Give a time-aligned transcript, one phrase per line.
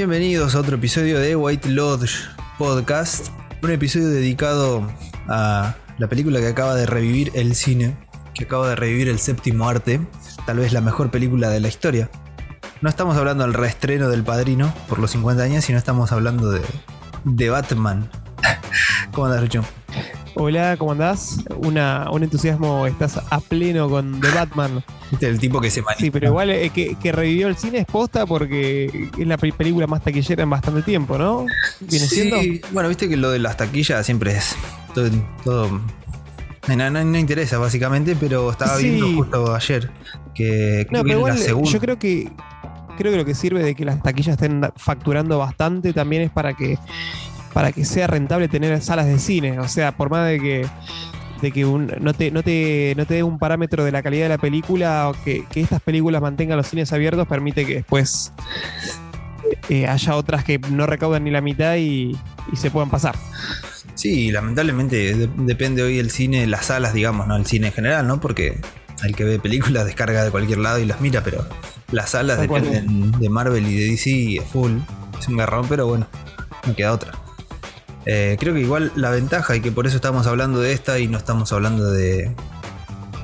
[0.00, 3.28] Bienvenidos a otro episodio de White Lodge Podcast.
[3.62, 4.90] Un episodio dedicado
[5.28, 7.98] a la película que acaba de revivir el cine,
[8.32, 10.00] que acaba de revivir el séptimo arte,
[10.46, 12.10] tal vez la mejor película de la historia.
[12.80, 16.62] No estamos hablando del reestreno del Padrino por los 50 años, sino estamos hablando de,
[17.24, 18.10] de Batman.
[19.12, 19.62] ¿Cómo andas, Richo?
[20.42, 21.36] Hola, ¿cómo andás?
[21.58, 24.82] Una, un entusiasmo, estás a pleno con The Batman.
[25.12, 26.00] Este es el tipo que se maneja.
[26.00, 29.52] Sí, pero igual eh, que, que revivió el cine es posta porque es la pe-
[29.52, 31.44] película más taquillera en bastante tiempo, ¿no?
[31.80, 32.38] ¿Viene Sí, siendo?
[32.72, 34.56] Bueno, viste que lo de las taquillas siempre es
[34.94, 35.10] todo.
[35.44, 35.80] todo-
[36.74, 38.88] no, no- no interesa básicamente, pero estaba Sí.
[38.88, 39.90] viendo justo ayer
[40.34, 41.70] que No, pero igual la segunda.
[41.70, 42.30] yo creo que
[42.96, 46.54] creo que lo que sirve de que las taquillas estén facturando bastante también es para
[46.54, 46.78] que
[47.52, 49.58] para que sea rentable tener salas de cine.
[49.60, 50.66] O sea, por más de que
[51.42, 54.24] de que un- no, te, no, te, no te dé un parámetro de la calidad
[54.24, 58.30] de la película o que, que estas películas mantengan los cines abiertos permite que después
[59.70, 62.14] eh, haya otras que no recaudan ni la mitad y,
[62.52, 63.14] y se puedan pasar.
[63.94, 68.06] Sí, lamentablemente de- depende hoy el cine, las salas, digamos, no el cine en general,
[68.06, 68.20] ¿no?
[68.20, 68.60] Porque
[69.02, 71.46] el que ve películas descarga de cualquier lado y las mira, pero
[71.90, 74.72] las salas dependen de Marvel y de DC a full.
[75.18, 76.06] Es un garrón, pero bueno,
[76.66, 77.12] no queda otra.
[78.06, 81.06] Eh, creo que igual la ventaja y que por eso estamos hablando de esta y
[81.08, 82.34] no estamos hablando de,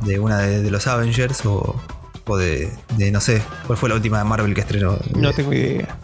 [0.03, 1.81] de una de, de los Avengers o,
[2.27, 4.99] o de, de, no sé, ¿cuál fue la última de Marvel que estrenó?
[5.15, 5.97] No tengo idea.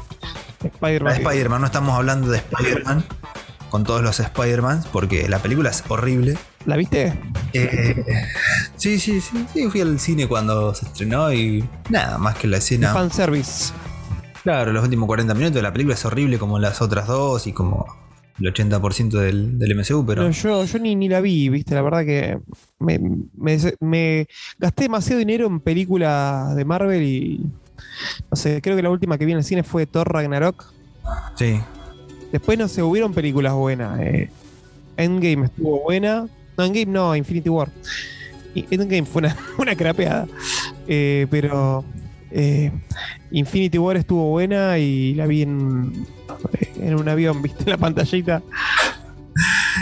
[0.64, 1.12] Spider-Man.
[1.14, 3.04] de Spider-Man, no estamos hablando de Spider-Man
[3.68, 6.38] con todos los Spider-Man porque la película es horrible.
[6.66, 7.18] ¿La viste?
[7.52, 8.04] Eh,
[8.76, 12.58] sí, sí, sí, sí, fui al cine cuando se estrenó y nada más que la
[12.58, 12.92] escena.
[12.92, 13.72] Fanservice.
[14.44, 17.52] Claro, los últimos 40 minutos de la película es horrible como las otras dos y
[17.52, 17.86] como
[18.42, 21.82] el 80% del, del MCU, pero No, yo, yo ni, ni la vi, viste, la
[21.82, 22.38] verdad que
[22.78, 22.98] me,
[23.36, 24.26] me- me
[24.58, 27.46] gasté demasiado dinero en películas de Marvel y
[28.30, 30.64] no sé, creo que la última que vi en el cine fue Thor Ragnarok.
[31.36, 31.60] sí.
[32.30, 34.00] Después no se hubieron películas buenas.
[34.00, 34.30] eh.
[34.96, 36.26] Endgame estuvo buena.
[36.56, 37.68] No, Endgame no, Infinity War.
[38.54, 40.26] Endgame fue una, una crapeada.
[40.88, 41.84] Eh, pero
[42.30, 42.70] eh,
[43.32, 46.06] Infinity War estuvo buena y la vi en,
[46.76, 48.42] en un avión, viste, la pantallita.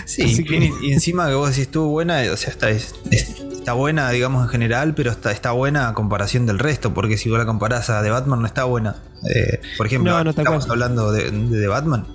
[0.04, 3.72] Sí, que- y, encima que vos decís estuvo buena, o sea, está, es- es- está
[3.72, 7.38] buena, digamos, en general, pero está, está buena a comparación del resto, porque si vos
[7.38, 8.96] la comparás a The Batman no está buena.
[9.28, 10.82] Eh, por ejemplo, No, no, tal estamos cual.
[10.82, 12.06] hablando de, de The Batman,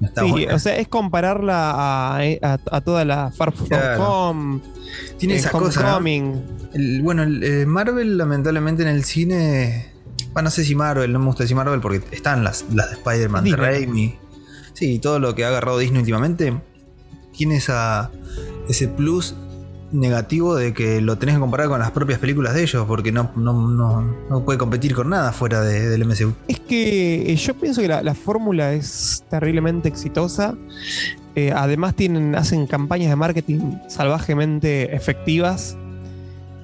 [0.00, 0.54] no está Sí, buena.
[0.54, 4.04] o sea, es compararla a, a- a toda la Far From Claro.
[4.28, 4.60] Home,
[5.18, 5.98] Tiene eh, esa cosa.
[6.74, 9.89] El- bueno, el, eh, Marvel lamentablemente en el cine...
[10.32, 12.96] Bueno, no sé si Marvel, no me gusta decir Marvel porque están las, las de
[12.96, 13.56] Spider-Man, de.
[13.56, 14.16] Raimi.
[14.74, 16.54] Sí, todo lo que ha agarrado Disney últimamente
[17.36, 18.10] tiene esa,
[18.68, 19.34] ese plus
[19.92, 23.32] negativo de que lo tenés que comparar con las propias películas de ellos porque no,
[23.34, 26.32] no, no, no puede competir con nada fuera de- del MCU.
[26.46, 30.54] Es que eh, yo pienso que la, la fórmula es terriblemente exitosa.
[31.34, 35.76] Eh, además tienen, hacen campañas de marketing salvajemente efectivas.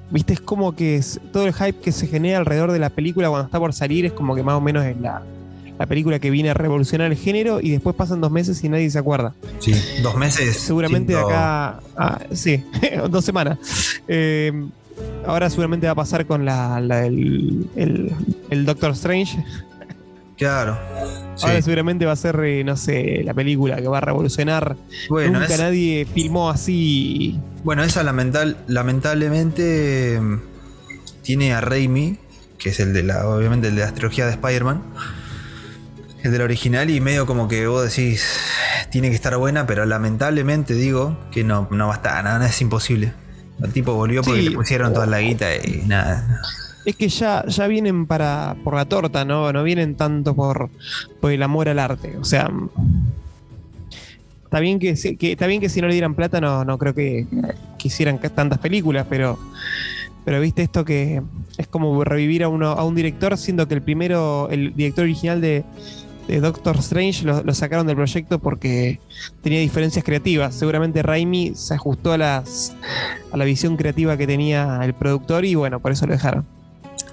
[0.09, 3.29] Viste, es como que es- todo el hype que se genera alrededor de la película
[3.29, 5.21] cuando está por salir es como que más o menos es la,
[5.77, 8.89] la película que viene a revolucionar el género y después pasan dos meses y nadie
[8.89, 9.33] se acuerda.
[9.59, 10.57] Sí, dos meses.
[10.57, 11.79] Seguramente de acá.
[11.97, 12.63] ah, sí,
[13.09, 13.59] dos semanas.
[14.07, 14.51] Eh,
[15.25, 18.11] ahora seguramente va a pasar con la, la del- el,
[18.49, 19.43] el Doctor Strange.
[20.37, 20.77] Claro.
[21.35, 21.45] sí.
[21.47, 24.75] Ahora seguramente va a ser, eh, no sé, la película que va a revolucionar.
[25.09, 27.39] Bueno, Nunca es- nadie filmó así.
[27.63, 30.39] Bueno, esa lamental, lamentablemente mm,
[31.23, 32.17] tiene a Raimi,
[32.59, 34.83] que es el de la, obviamente el de la trilogía de Spider-Man,
[36.23, 38.23] el del original, y medio como que vos decís,
[38.91, 42.61] tiene que estar buena, pero lamentablemente digo que no, no va a estar, nada, es
[42.61, 43.13] imposible.
[43.63, 44.49] El tipo volvió porque Sí.
[44.49, 46.41] le pusieron toda la guita y nada.
[46.87, 49.51] Es que ya, ya vienen para por la torta, ¿no?
[49.51, 50.69] No vienen tanto por,
[51.19, 52.15] por el amor al arte.
[52.17, 52.49] O sea.
[54.45, 56.93] Está bien que, que- está bien que si no le dieran plata, no, no creo
[56.93, 57.27] que
[57.77, 59.37] quisieran tantas películas, pero.
[60.23, 61.21] Pero viste esto que
[61.57, 65.39] es como revivir a uno, a un director, siendo que el primero, el director original
[65.41, 65.63] de,
[66.29, 68.99] de Doctor Strange lo, lo sacaron del proyecto porque
[69.41, 70.55] tenía diferencias creativas.
[70.55, 72.75] Seguramente Raimi se ajustó a las
[73.31, 76.45] a la visión creativa que tenía el productor y bueno, por eso lo dejaron.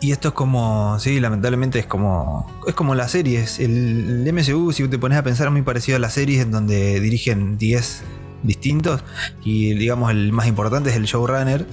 [0.04, 3.58] Y esto es como, sí, lamentablemente es como, es como las series.
[3.58, 6.50] El, el MCU, si te pones a pensar, es muy parecido a las series en
[6.50, 8.02] donde dirigen 10
[8.42, 9.02] distintos.
[9.42, 11.66] Y digamos, el más importante es el showrunner,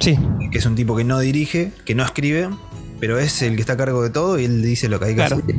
[0.00, 0.18] Sí,
[0.50, 2.48] que es un tipo que no dirige, que no escribe,
[3.00, 5.10] pero es el que está a cargo de todo y él dice lo que hay
[5.12, 5.36] que Claro.
[5.36, 5.54] hacer.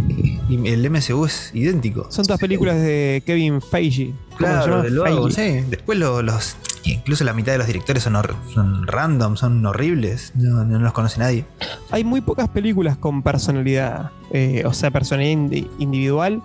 [0.50, 2.08] Y el MCU es idéntico.
[2.12, 4.14] son todas películas de Kevin Feige.
[4.38, 5.62] ¿Cómo se Claro, sí.
[5.70, 6.58] Después lo- los.
[6.94, 8.16] Incluso la mitad de los directores son,
[8.54, 11.46] son random, son horribles, no, los conoce nadie.
[11.92, 16.42] Hay muy pocas películas con personalidad, eh, o sea, personalidad individual,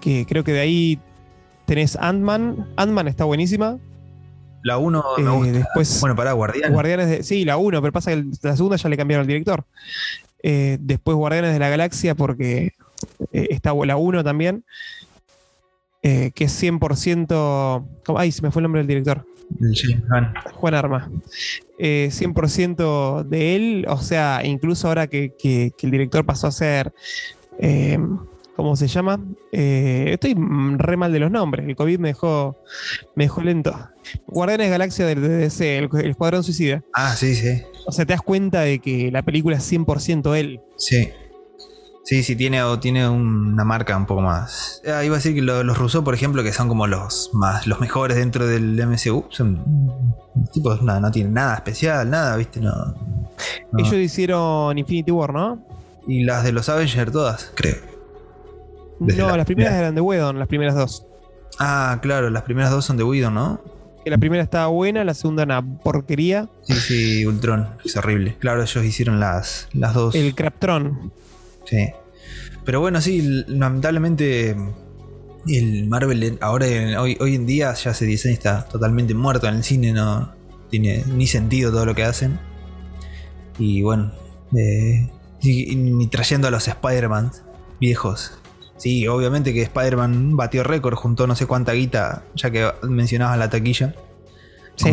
[0.00, 0.98] que creo que de ahí
[1.66, 2.66] tenés Ant-Man.
[2.76, 3.78] Ant-Man está buenísima.
[4.62, 6.72] La 1 eh, después Bueno, para Guardianes.
[6.72, 9.64] Guardianes de, sí, la 1, pero pasa que la segunda ya le cambiaron al director.
[10.42, 12.72] Eh, después Guardianes de la Galaxia, porque
[13.32, 14.64] está la 1 también.
[16.02, 17.86] que es 100%.
[18.16, 19.26] Ay, se me fue el nombre del director.
[20.54, 21.10] Juan Arma.
[21.78, 25.32] 100% de él, o sea, incluso ahora que,
[25.82, 26.92] el director pasó a ser.
[28.56, 29.20] ¿Cómo se llama?
[29.50, 30.36] Eh, estoy
[30.76, 31.66] re mal de los nombres.
[31.66, 32.56] El COVID me dejó,
[33.16, 33.76] me dejó lento.
[34.28, 36.84] Guardianes Galaxia del DC, el, Escuadrón Suicida.
[36.92, 37.62] Ah, sí, sí.
[37.86, 40.60] O sea, te das cuenta de que la película es 100% él.
[40.76, 41.08] Sí.
[42.04, 44.82] Sí, sí, tiene, tiene una marca un poco más.
[44.86, 47.80] Ah, iba a decir que los Rousseau, por ejemplo, que son como los más los
[47.80, 49.64] mejores dentro del MCU, son
[50.52, 52.60] tipos, no, no tienen nada especial, nada, ¿viste?
[52.60, 52.72] No,
[53.78, 55.66] Ellos hicieron Infinity War, ¿no?
[56.06, 57.94] Y las de los Avengers todas, creo
[59.00, 61.06] no, las primeras eran de Whedon, las primeras dos.
[61.58, 63.60] Ah, claro, las primeras dos son de Whedon, ¿no?
[64.04, 66.48] Que la primera estaba buena, la segunda una porquería.
[66.62, 68.36] Sí, sí, Ultron, es horrible.
[68.38, 70.14] Claro, ellos hicieron las, las dos.
[70.14, 71.12] El Craptron.
[71.64, 71.88] Sí.
[72.64, 74.56] Pero bueno, sí, lamentablemente
[75.46, 76.66] el Marvel ahora
[77.00, 80.32] hoy, hoy en día ya hace 10 años está totalmente muerto en el cine, no
[80.70, 82.38] tiene ni sentido todo lo que hacen.
[83.58, 84.12] Y bueno,
[84.56, 85.10] eh,
[85.42, 87.30] ni trayendo a los Spider-Man
[87.80, 88.38] viejos
[88.76, 93.48] Sí, obviamente que Spider-Man batió récord, juntó no sé cuánta guita, ya que mencionabas la
[93.48, 93.94] taquilla.
[94.76, 94.90] Sí.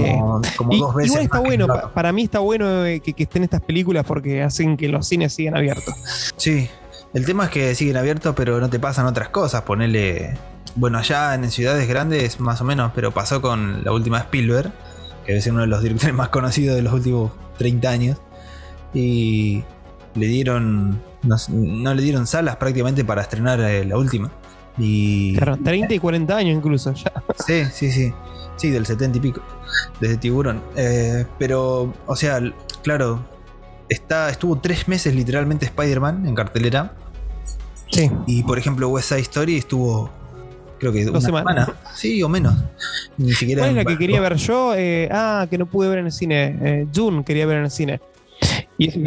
[0.57, 1.11] Como, dos veces.
[1.11, 4.87] Igual está bueno, para mí está bueno eh, que, estén estas películas porque hacen que
[4.87, 5.95] los cines sigan abiertos.
[6.35, 6.69] Sí,
[7.13, 9.63] el tema es que siguen abiertos, pero no te pasan otras cosas.
[9.63, 10.37] Ponerle.
[10.75, 14.71] Bueno, allá en ciudades grandes, más o menos, pero pasó con la última Spielberg,
[15.25, 18.17] que debe ser uno de los directores más conocidos de los últimos 30 años.
[18.93, 19.63] Y
[20.15, 24.31] le dieron no, le dieron salas prácticamente para estrenar eh, la última.
[24.77, 27.11] Y, claro, 30 y 40 años incluso ya.
[27.45, 28.13] Sí, sí, sí.
[28.55, 29.41] Sí, del 70 y pico.
[29.99, 30.61] Desde Tiburón.
[30.75, 32.39] Eh, pero, o sea,
[32.83, 33.25] claro.
[33.89, 36.93] Está, estuvo tres meses literalmente Spider-Man en cartelera.
[37.89, 38.09] Sí.
[38.25, 40.09] Y por ejemplo, West Side Story estuvo
[40.79, 41.75] creo que una semana.
[41.93, 42.55] Sí, o menos.
[43.17, 43.63] Ni siquiera.
[43.63, 44.73] ¿Cuál es la que quería ver yo?
[44.75, 46.87] Eh, ah, que no pude ver en el cine.
[46.95, 47.99] June quería ver en el cine.
[48.77, 48.99] Y eso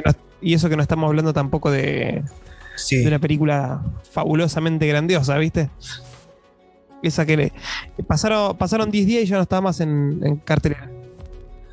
[0.45, 2.23] y eso que no estamos hablando tampoco de,
[2.91, 5.71] de una película fabulosamente grandiosa, ¿viste?
[7.03, 7.53] Esa que le,
[8.07, 10.91] pasaron, pasaron 10 días y ya no estaba más en, en cartelera.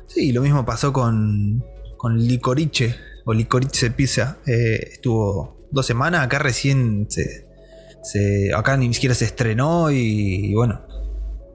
[0.06, 1.64] Sí, lo mismo pasó con,
[1.96, 4.38] con Licorice o Licorice Pizza.
[4.46, 10.82] Eh, estuvo dos semanas, acá recién se, acá ni siquiera se estrenó y, bueno,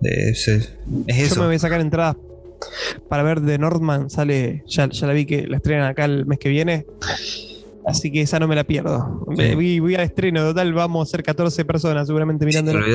[0.01, 0.73] es, es,
[1.07, 1.35] eso.
[1.35, 2.15] Yo me voy a sacar entradas
[3.09, 6.49] para ver The Northman sale, ya, la vi que la estrenan acá el mes que
[6.49, 6.85] viene.
[7.87, 9.23] Así que esa no me la pierdo.
[9.25, 12.85] Voy, al estreno, total, vamos a ser 14 personas seguramente mirándolo.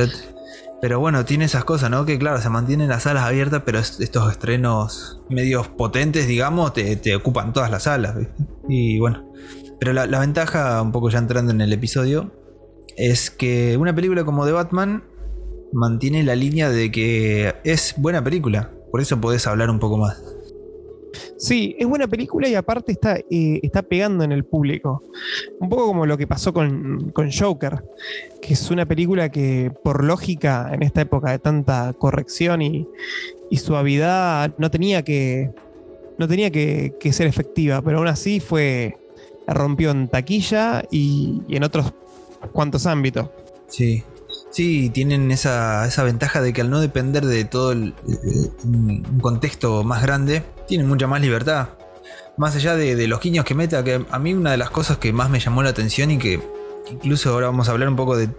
[0.82, 2.04] pero bueno, tiene esas cosas, ¿no?
[2.04, 7.54] Que claro, se mantienen las salas abiertas, pero estos estrenos medios potentes, digamos, te, ocupan
[7.54, 8.16] todas las salas.
[8.68, 9.32] Y bueno,
[9.80, 12.30] pero la, la, ventaja, un poco ya entrando en el episodio,
[12.98, 15.04] es que una película como The Batman
[15.72, 18.70] mantiene la línea de que es buena película.
[18.90, 20.22] Por eso podés hablar un poco más.
[21.42, 25.02] Sí, es buena película y aparte está, eh, está pegando en el público.
[25.58, 27.82] Un poco como lo que pasó con, Joker,
[28.40, 32.86] que es una película que por lógica en esta época de tanta corrección y,
[33.56, 35.50] suavidad no tenía que,
[36.16, 38.96] no tenía que, ser efectiva, pero aún así fue,
[39.48, 41.92] rompió en taquilla y, en otros
[42.52, 43.28] cuantos ámbitos.
[43.66, 44.04] Sí,
[44.52, 47.94] Sí, tienen esa, ventaja de que al no depender de todo el,
[48.64, 51.68] un contexto más grande, tienen mucha más libertad.
[52.38, 55.12] Más allá de, los guiños que meta, que a mí una de las cosas que
[55.12, 56.40] más me llamó la atención y que
[56.90, 58.30] incluso ahora vamos a hablar un poco de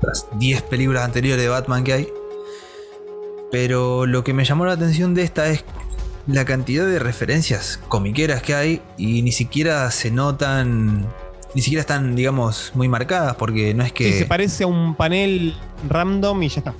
[0.00, 2.08] las 10 películas anteriores de Batman que hay.
[3.50, 5.64] Pero lo que me llamó la atención de esta es
[6.28, 11.08] la cantidad de referencias comiqueras que hay y ni siquiera se notan
[11.56, 14.16] ni siquiera están, digamos, muy marcadas, porque no es que.
[14.16, 15.56] se parece a un panel
[15.88, 16.74] random y ya está.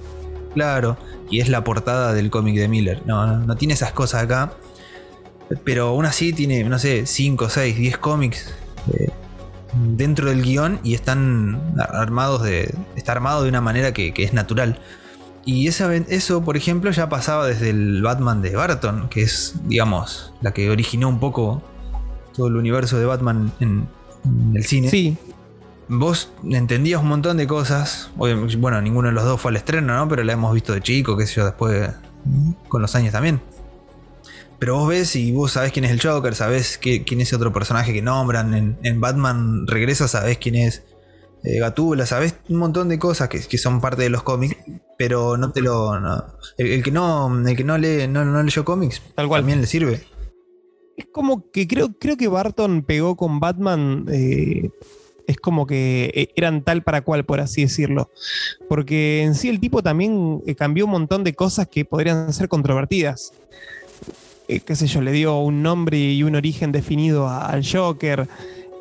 [0.55, 0.97] Claro,
[1.31, 3.03] y es la portada del cómic de Miller.
[3.07, 4.53] No, no, tiene esas cosas acá.
[5.63, 8.55] Pero aún así tiene, no sé, 5, 6, 10 cómics
[8.93, 9.11] eh,
[9.97, 12.75] dentro del guion y están armados de.
[12.97, 14.81] Está armado de una manera que, es natural.
[15.45, 20.33] Y esa, eso, por ejemplo, ya pasaba desde el Batman de Barton, que es, digamos,
[20.41, 21.63] la que originó un poco
[22.35, 23.87] todo el universo de Batman en,
[24.55, 24.89] el cine.
[24.89, 25.19] Sí.
[25.87, 28.11] Vos entendías un montón de cosas.
[28.17, 30.09] Bueno, ninguno de los dos fue al estreno, ¿no?
[30.09, 31.91] Pero la hemos visto de chico, qué sé yo, después
[32.69, 33.41] con los años también.
[34.59, 37.93] Pero vos ves y vos sabés quién es el Joker, sabés quién es otro personaje
[37.93, 38.79] que nombran.
[38.83, 40.85] En, Batman Regresa, sabés quién es
[41.43, 44.57] eh, Gatúbela, sabés un montón de cosas que, son parte de los cómics,
[44.97, 45.93] pero no te lo.
[46.57, 49.43] El, que no, el que no lee, no, no leyó cómics, Tal cual.
[49.43, 50.03] también le sirve.
[50.97, 54.07] Es como que creo, creo que Barton pegó con Batman.
[54.11, 54.71] Eh,
[55.27, 58.11] es como que eh, eran tal para cual, por así decirlo.
[58.69, 63.33] Porque en sí el tipo también cambió un montón de cosas que podrían ser controvertidas.
[64.47, 68.29] Qué sé yo, le dio un nombre y un origen definido al Joker.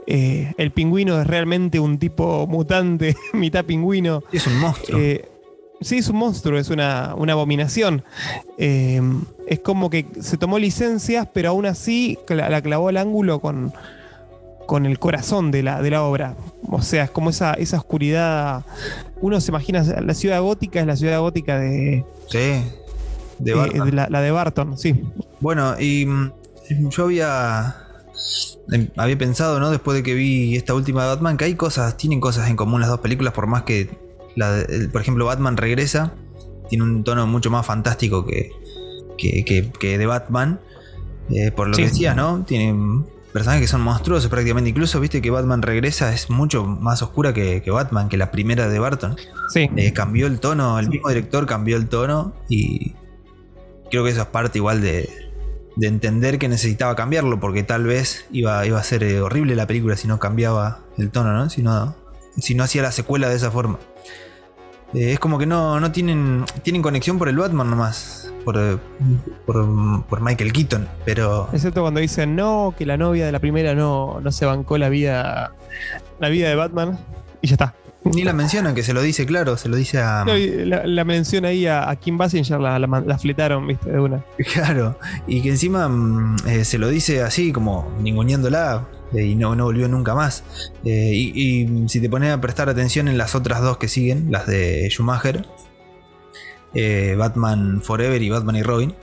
[0.05, 4.23] el pingüino es realmente un tipo mutante, mitad pingüino.
[4.31, 4.99] Es un monstruo.
[5.83, 8.03] Sí, es un monstruo, es una, abominación.
[8.57, 9.01] Eh,
[9.47, 13.73] es como que se tomó licencias, pero aún así la, clavó al ángulo con,
[14.65, 16.35] con el corazón de la, de la obra.
[16.69, 18.65] O sea, es como esa, esa oscuridad.
[19.19, 22.05] Uno se imagina, la ciudad gótica es la ciudad gótica de.
[22.29, 22.63] Sí,
[23.39, 25.01] de, la, de Barton, sí.
[25.39, 26.31] Bueno, y mm,
[26.89, 27.77] yo había.
[28.71, 29.71] Em, había pensado, ¿no?
[29.71, 32.89] Después de que vi esta última Batman, que hay cosas, tienen cosas en común las
[32.89, 33.89] dos películas, por más que
[34.91, 36.13] por ejemplo, Batman regresa,
[36.69, 38.51] tiene un tono mucho más fantástico que,
[39.17, 40.59] que, de Batman.
[41.29, 42.43] Eh, por lo que decía, ¿no?
[42.45, 44.69] Tiene personajes que son monstruosos prácticamente.
[44.69, 48.79] Incluso, viste que Batman regresa es mucho más oscura que, Batman, que la primera de
[48.79, 49.15] Barton.
[49.49, 49.69] Sí.
[49.75, 52.93] Eh, cambió el tono, el mismo director cambió el tono y
[53.93, 55.07] creo que eso es parte igual de,
[55.75, 59.67] de entender que necesitaba cambiarlo, porque tal vez iba, iba a ser eh, horrible la
[59.67, 61.47] película si no cambiaba el tono, ¿no?
[61.51, 61.95] Si no,
[62.35, 63.77] si no hacía la secuela de esa forma.
[64.95, 68.33] Eh, es como que no, no tienen, tienen conexión por el Batman nomás.
[68.43, 68.77] Por, eh,
[69.45, 71.49] por, Michael Keaton, pero.
[71.53, 74.89] Excepto cuando dicen no, que la novia de la primera no, no se bancó la
[74.89, 75.53] vida.
[76.19, 76.99] La vida de Batman.
[77.43, 77.75] Y ya está.
[78.05, 80.25] Ni la mencionan, que se lo dice claro, se lo dice a.
[80.25, 84.25] la, menciona ahí a, Kim Basinger, la, la, fletaron, viste, de una.
[84.53, 89.55] Claro, y que encima mm, eh, se lo dice así, como ninguneándola eh, y no,
[89.55, 90.43] no volvió nunca más.
[90.83, 94.47] Eh, y, si te pones a prestar atención en las otras dos que siguen, las
[94.47, 95.45] de Schumacher,
[97.17, 98.93] Batman Forever y Batman y Robin,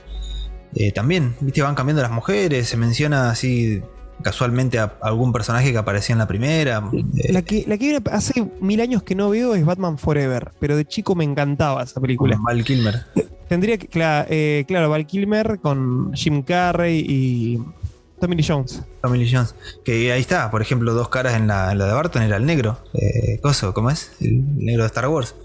[0.93, 3.81] también, viste, van cambiando las mujeres, se menciona así
[4.21, 6.83] casualmente a algún personaje que aparecía en la primera.
[7.29, 10.85] La que, la que hace mil años que no veo es Batman Forever, pero de
[10.85, 12.37] chico me encantaba esa película.
[12.41, 13.05] Val Kilmer.
[13.47, 17.59] Tendría que, claro, Val Kilmer con Jim Carrey y
[18.21, 18.83] Tommy Lee Jones.
[19.01, 19.55] Tommy Lee Jones.
[19.83, 22.77] Que ahí está, por ejemplo, dos caras en la, de Barton era el negro.
[22.93, 24.11] Eh, Coso, ¿cómo es?
[24.21, 25.35] El negro de Star Wars.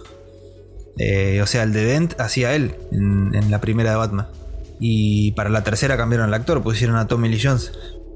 [0.99, 4.27] Eh, o sea, el de Dent hacía él en, la primera de Batman.
[4.79, 7.73] Y para la tercera cambiaron al actor, pusieron a Tommy Lee Jones.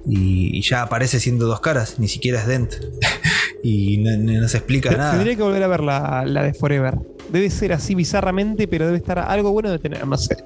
[0.07, 2.75] Y, ya aparece siendo dos caras, ni siquiera es Dent.
[3.63, 5.13] y no, se explica nada.
[5.13, 6.99] Tendría que volver a ver la, la de Forever.
[7.31, 10.37] Debe ser así bizarramente, pero debe estar algo bueno de tener, no sé.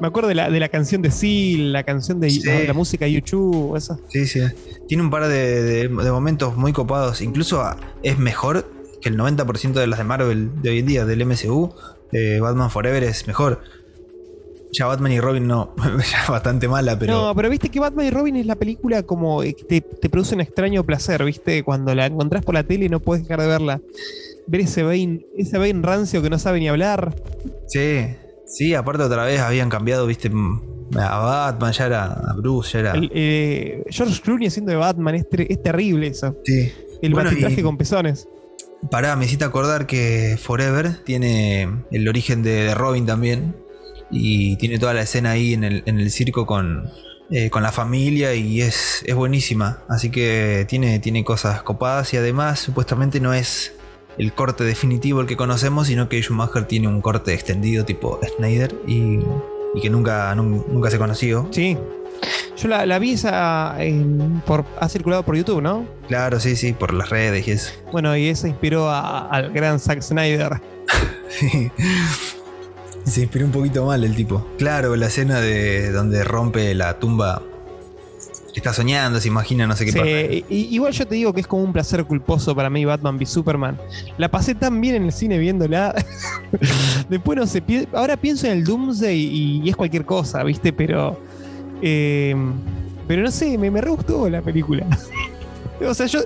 [0.00, 2.30] Me acuerdo de la, de la canción de Seal, la canción de,
[2.66, 3.98] la música de YouTube, esa.
[4.08, 4.40] Sí, sí.
[4.86, 7.20] Tiene un par de, momentos muy copados.
[7.20, 7.64] Incluso
[8.02, 8.70] es mejor
[9.00, 11.74] que el 90% de las de Marvel de hoy en día, del MCU.
[12.12, 13.60] Eh, Batman Forever es mejor.
[14.72, 15.74] Ya Batman y Robin no,
[16.10, 17.12] ya bastante mala, pero.
[17.12, 20.34] No, pero viste que Batman y Robin es la película como que te, te produce
[20.34, 23.46] un extraño placer, viste, cuando la encontrás por la tele y no puedes dejar de
[23.46, 23.80] verla.
[24.46, 27.14] Ver ese Bane, ese Bane rancio que no sabe ni hablar.
[27.66, 28.06] Sí,
[28.48, 30.30] Sí, aparte otra vez habían cambiado, viste,
[30.96, 32.94] a Batman, ya era a Bruce, ya era.
[32.96, 35.26] Eh, George Clooney haciendo de Batman, es,
[35.62, 36.34] terrible eso.
[36.44, 36.72] Sí.
[37.02, 37.30] El bueno,
[37.62, 38.26] con pezones.
[38.90, 43.54] Pará, me hiciste acordar que Forever tiene el origen de, Robin también.
[44.10, 46.90] Y tiene toda la escena ahí en el, en el circo con,
[47.30, 49.82] eh, con la familia y es, es buenísima.
[49.88, 53.74] Así que tiene, tiene cosas copadas y además supuestamente no es
[54.16, 58.74] el corte definitivo el que conocemos, sino que Schumacher tiene un corte extendido tipo Snyder
[58.86, 59.20] y,
[59.80, 61.46] que nunca, nunca se conoció.
[61.50, 61.76] Sí.
[62.56, 63.76] Yo la, vi esa
[64.44, 65.86] por, ha circulado por YouTube, ¿no?
[66.08, 67.72] Claro, sí, sí, por las redes y eso.
[67.92, 70.60] Bueno, y eso inspiró al gran Zack Snyder.
[71.28, 71.70] sí.
[73.08, 74.46] Se inspiró un poquito mal el tipo.
[74.58, 77.42] Claro, la escena de donde rompe la tumba
[78.58, 80.44] está soñando, se imagina, no sé qué pasa.
[80.52, 83.78] Igual yo te digo que es como un placer culposo para mí Batman v Superman.
[84.18, 85.94] La pasé tan bien en el cine viéndola.
[87.08, 87.62] Después no sé,
[87.92, 90.72] ahora pienso en el Doomsday y, es cualquier cosa, ¿viste?
[90.72, 91.18] Pero.
[91.80, 92.34] Eh,
[93.06, 94.86] pero no sé, me, me re gustó la película.
[95.88, 96.20] o sea, yo,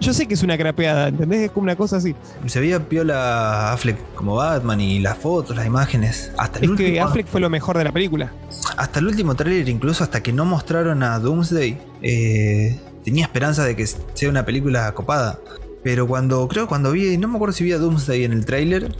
[0.00, 1.42] yo sé que es una crapeada, ¿entendés?
[1.42, 2.14] Es como una cosa así.
[2.46, 6.32] Se veía piola Affleck como Batman y las fotos, las imágenes.
[6.36, 8.32] Hasta es que Affleck fue lo mejor de la película.
[8.76, 13.76] Hasta el último trailer, incluso hasta que no mostraron a Doomsday, eh, tenía esperanza de
[13.76, 15.38] que sea una película copada.
[15.82, 18.94] Pero cuando, creo cuando vi, no me acuerdo si vi a Doomsday en el trailer,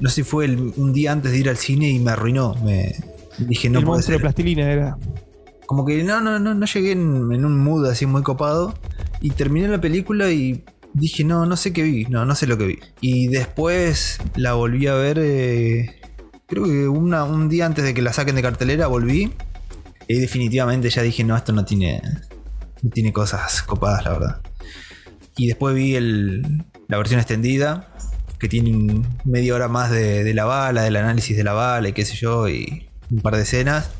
[0.00, 2.54] no sé si fue un día antes de ir al cine y me arruinó.
[2.62, 2.94] Me,
[3.38, 4.20] Dije, no el puede monstruo de ser.
[4.20, 4.98] plastilina era.
[5.66, 8.74] Como que no, no, no, no llegué en, en un mood así muy copado.
[9.20, 12.56] Y terminé la película y dije, no, no sé qué vi, no, no sé lo
[12.58, 12.78] que vi.
[13.00, 16.00] Y después la volví a ver, eh,
[16.46, 19.32] creo que un día antes de que la saquen de cartelera volví.
[20.08, 22.02] Y definitivamente ya dije, no, esto no tiene,
[22.82, 24.40] no tiene cosas copadas, la verdad.
[25.36, 27.94] Y después vi el- la versión extendida,
[28.40, 32.04] que tiene media hora más de, la bala, del análisis de la bala y qué
[32.04, 33.90] sé yo, y un par de escenas.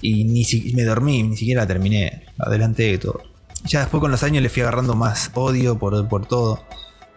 [0.00, 2.24] Y ni si- me dormí, ni siquiera terminé.
[2.38, 3.20] Adelanté todo.
[3.64, 6.60] Ya después con los años le fui agarrando más odio por, por todo.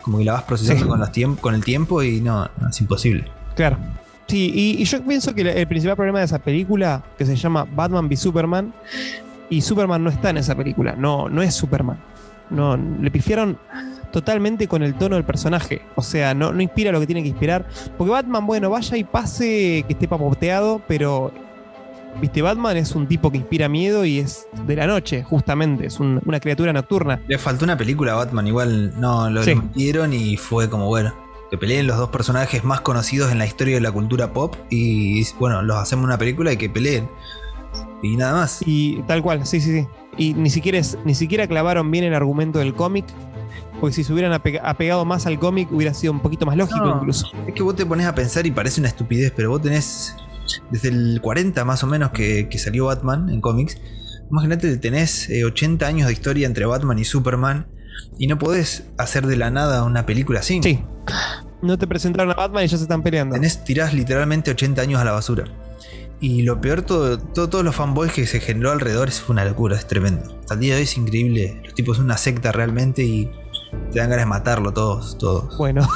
[0.01, 0.89] Como que la vas procesando Sí.
[0.89, 3.25] con, los tiemp- con el tiempo y no, no, es imposible.
[3.55, 3.77] Claro.
[4.27, 7.67] Sí, y, y yo pienso que el principal problema de esa película, que se llama
[7.75, 8.74] Batman v Superman,
[9.50, 11.98] y Superman no está en esa película, no, no es Superman.
[12.50, 13.57] No, le pifiaron
[14.12, 15.81] totalmente con el tono del personaje.
[15.95, 17.65] O sea, no, no inspira lo que tiene que inspirar.
[17.98, 21.31] Porque Batman, bueno, vaya y pase que esté papoteado, pero.
[22.20, 25.88] Viste, Batman es un tipo que inspira miedo y es de la noche, justamente.
[25.88, 27.20] Es un- una criatura nocturna.
[27.27, 29.56] Le faltó una película a Batman, igual no lo Sí.
[29.56, 31.13] metieron y fue como bueno.
[31.50, 35.25] Que peleen los dos personajes más conocidos en la historia de la cultura pop y
[35.39, 37.10] bueno, los hacemos una película y que peleen.
[38.03, 38.62] Y nada más.
[38.65, 39.88] Y tal cual, sí, sí, sí.
[40.18, 43.06] Y ni siquiera, es- ni siquiera clavaron bien el argumento del cómic.
[43.80, 46.86] Porque si se hubieran ape- apegado más al cómic, hubiera sido un poquito más lógico,
[46.86, 46.98] No.
[46.98, 47.27] incluso.
[47.48, 50.15] Es que vos te pones a pensar y parece una estupidez, pero vos tenés
[50.72, 53.77] desde el 40 más o menos que, que salió Batman en cómics.
[54.29, 57.67] Imagínate, tenés eh, 80 años de historia entre Batman y Superman
[58.17, 60.60] y no podés hacer de la nada una película así.
[60.63, 60.84] Sí.
[61.62, 63.34] No te presentaron a Batman y ya se están peleando.
[63.36, 65.46] Tenés, tirás literalmente 80 años a la basura.
[66.20, 69.75] Y lo peor, todo, todo- todos los fanboys que se generó alrededor es una locura,
[69.75, 70.38] es tremendo.
[70.39, 71.62] Hasta el día de hoy es increíble.
[71.65, 73.31] Los tipos son una secta realmente y
[73.91, 75.58] te dan ganas de matarlo todos, todos.
[75.58, 75.88] Bueno.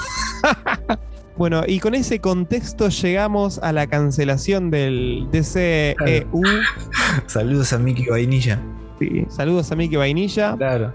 [1.37, 6.41] bueno, y con ese contexto llegamos a la cancelación del DCEU.
[7.27, 8.59] Saludos a Mickey Vainilla.
[8.99, 10.55] Sí, Saludos a Miki Vainilla.
[10.55, 10.93] Claro.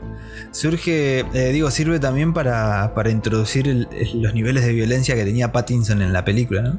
[0.53, 5.53] Surge, eh, digo, sirve también para, para introducir el- los niveles de violencia que tenía
[5.53, 6.79] Pattinson en la película, ¿no?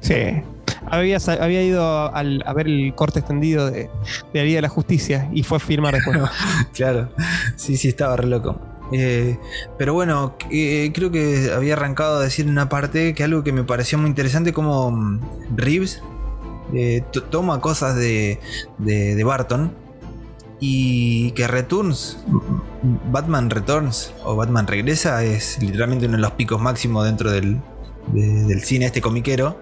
[0.00, 0.14] Sí.
[0.86, 3.90] Había, había ido al- a ver el corte extendido de, de
[4.32, 6.18] la Liga de la Justicia y fue a firmar después.
[6.72, 7.10] Claro.
[7.56, 8.58] Sí, sí, estaba re loco.
[8.92, 9.38] Eh,
[9.78, 13.62] pero bueno, eh, creo que había arrancado a decir una parte que algo que me
[13.64, 15.20] pareció muy interesante como mm,
[15.56, 16.02] Reeves
[16.74, 18.40] eh, to- toma cosas de,
[18.78, 19.72] de, Barton
[20.58, 26.60] y que Returns, mm, Batman Returns o Batman Regresa es literalmente uno de los picos
[26.60, 27.58] máximos dentro del,
[28.12, 29.56] de- del cine este comiquero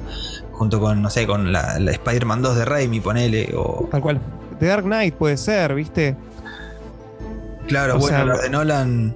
[0.52, 4.20] junto con, no sé, con la, la Spider-Man 2 de Raimi, ponele, o Tal cual.
[4.58, 6.16] The Dark Knight puede ser, ¿viste?
[7.68, 9.14] Claro, O bueno, sea, de Nolan.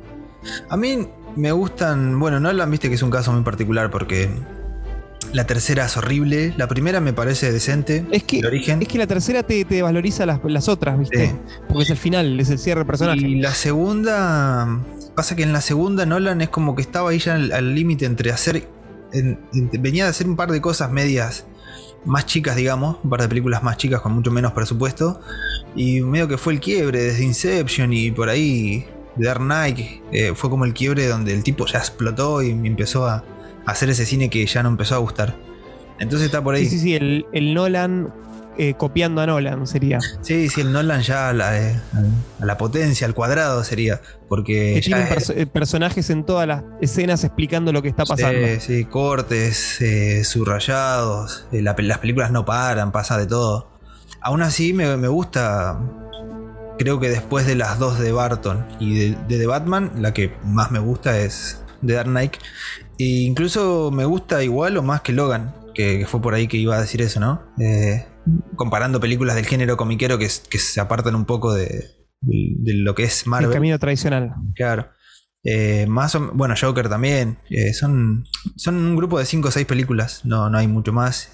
[0.69, 2.19] A mí me gustan.
[2.21, 4.29] Bueno, Nolan, viste que es un caso muy particular porque
[5.33, 6.53] la tercera es horrible.
[6.57, 8.05] La primera me parece decente.
[8.11, 8.83] Es que, el origen.
[8.83, 11.29] es que la tercera te, te valoriza las, las otras, ¿viste?
[11.29, 11.33] Sí.
[11.69, 13.21] Porque es el final, es el cierre del personaje.
[13.27, 14.69] Y la segunda.
[15.15, 18.05] Pasa que en la segunda Nolan es como que estaba ahí ya al al límite
[18.07, 18.67] entre hacer.
[19.15, 21.45] en- en- venía de hacer un par de cosas medias
[22.05, 22.97] más chicas, digamos.
[23.03, 25.21] Un par de películas más chicas con mucho menos presupuesto.
[25.77, 28.87] Y medio que fue el quiebre desde Inception y por ahí.
[29.17, 29.79] Dark Knight.
[30.11, 33.91] eh, fue como el quiebre donde el tipo ya explotó y empezó a, a hacer
[33.91, 35.37] ese cine que ya no empezó a gustar.
[35.99, 36.65] Entonces está por ahí.
[36.65, 38.13] Sí, sí, sí, el, el Nolan
[38.59, 39.99] eh, copiando a Nolan sería.
[40.23, 41.81] Sí, sí, el Nolan ya a la, eh,
[42.41, 44.01] a la potencia, al cuadrado sería.
[44.29, 47.89] Porque Que ya tiene es- perso- eh, personajes en todas las escenas explicando lo que
[47.89, 48.39] está pasando.
[48.59, 53.71] Sí, sí, cortes, eh, subrayados, la las películas no paran, pasa de todo.
[54.21, 55.79] Aún así me, me gusta,
[56.79, 60.33] creo que después de las dos de Barton y de, de The Batman, la que
[60.45, 62.35] más me gusta es The Dark Knight.
[62.99, 66.57] E incluso me gusta igual o más que Logan, que, que fue por ahí que
[66.57, 67.43] iba a decir eso, ¿no?
[67.59, 68.07] Eh,
[68.57, 71.67] comparando películas del género comiquero que, se apartan un poco de,
[72.21, 73.51] de- de lo que es el Marvel.
[73.53, 74.35] camino tradicional.
[74.55, 74.89] Claro.
[75.45, 77.39] Eh, más o- bueno, Joker también.
[77.51, 78.25] Eh, son,
[78.57, 81.31] son un grupo de 5 o 6 películas, no, no hay mucho más.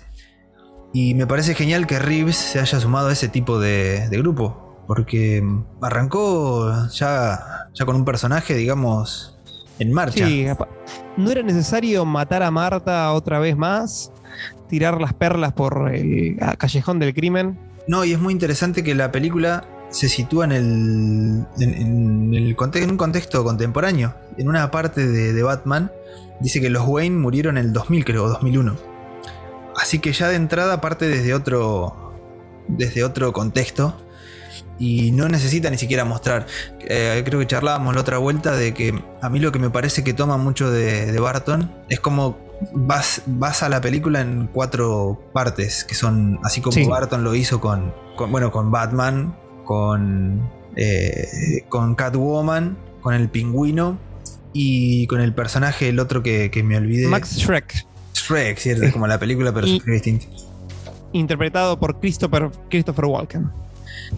[0.95, 4.65] Y me parece genial que Reeves se haya sumado a ese tipo de, de grupo.
[4.87, 9.39] Porque mm, arrancó ya, ya con un personaje, digamos,
[9.79, 10.27] en marcha.
[10.27, 10.47] Sí,
[11.19, 14.11] no era necesario matar a Marta otra vez más,
[14.69, 17.59] tirar las perlas por el callejón del crimen.
[17.87, 21.47] No, y es muy interesante que la película se sitúa en el.
[21.59, 24.15] en, en el en un contexto contemporáneo.
[24.37, 25.91] En una parte de, Batman
[26.41, 28.77] dice que los Wayne murieron en el 2000, creo, o 2001.
[29.77, 32.15] Así que ya de entrada parte desde otro.
[32.69, 33.97] desde otro contexto.
[34.81, 36.47] Y no necesita ni siquiera mostrar.
[36.81, 40.05] Eh, creo que charlábamos la otra vuelta de que a mí lo que me parece
[40.05, 45.85] que toma mucho de Barton es como vas, vas a la película en cuatro partes,
[45.85, 47.93] que son así como Barton lo hizo con,
[48.31, 53.99] bueno, con Batman, con, eh, con Catwoman, con el pingüino
[54.53, 57.07] y con el personaje, el otro que, me olvidé.
[57.07, 57.87] Max Shrek.
[58.15, 60.27] Shrek, cierto, es como la película, pero es distinto.
[61.13, 63.51] Interpretado por Christopher, Christopher Walken.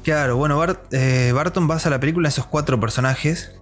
[0.03, 0.61] Claro, bueno,
[0.93, 3.60] eh, Barton basa la película en esos cuatro personajes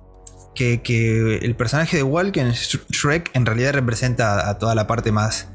[0.59, 5.49] que, el personaje de Walken, Shrek, en realidad representa a, toda la parte más.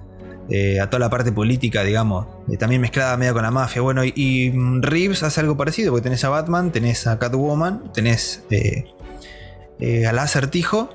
[0.49, 2.27] Eh, a toda la parte política, digamos.
[2.51, 3.81] Eh, también mezclada medio con la mafia.
[3.81, 10.05] Bueno, y, Reeves hace algo parecido, porque tenés a Batman, tenés a Catwoman, tenés eh,
[10.05, 10.89] al acertijo.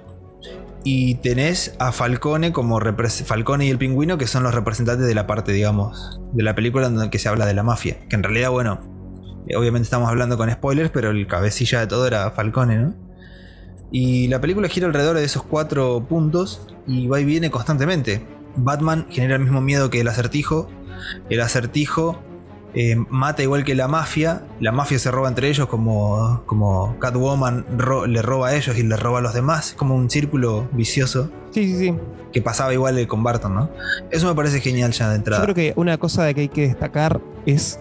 [0.84, 2.80] Y tenés a Falcone como
[3.24, 6.86] Falcone y el pingüino, que son los representantes de la parte, digamos, de la película
[6.86, 7.98] en donde se habla de la mafia.
[8.08, 8.80] Que en realidad, bueno,
[9.56, 13.07] obviamente estamos hablando con spoilers, pero el cabecilla de todo era Falcone, ¿no?
[13.90, 18.22] Y la película gira alrededor de esos cuatro puntos y va y viene constantemente.
[18.56, 20.68] Batman genera el mismo miedo que el acertijo.
[21.30, 22.18] El acertijo
[22.74, 24.42] eh, mata igual que la mafia.
[24.60, 27.64] La mafia se roba entre ellos como, como Catwoman
[28.08, 29.74] le roba a ellos y le roba a los demás.
[29.76, 31.30] Como un círculo vicioso.
[31.50, 31.94] Sí, sí, sí.
[32.32, 33.70] Que pasaba igual con Barton, ¿no?
[34.10, 35.40] Eso me parece genial ya de entrada.
[35.40, 37.80] Yo creo que una cosa de que hay que destacar es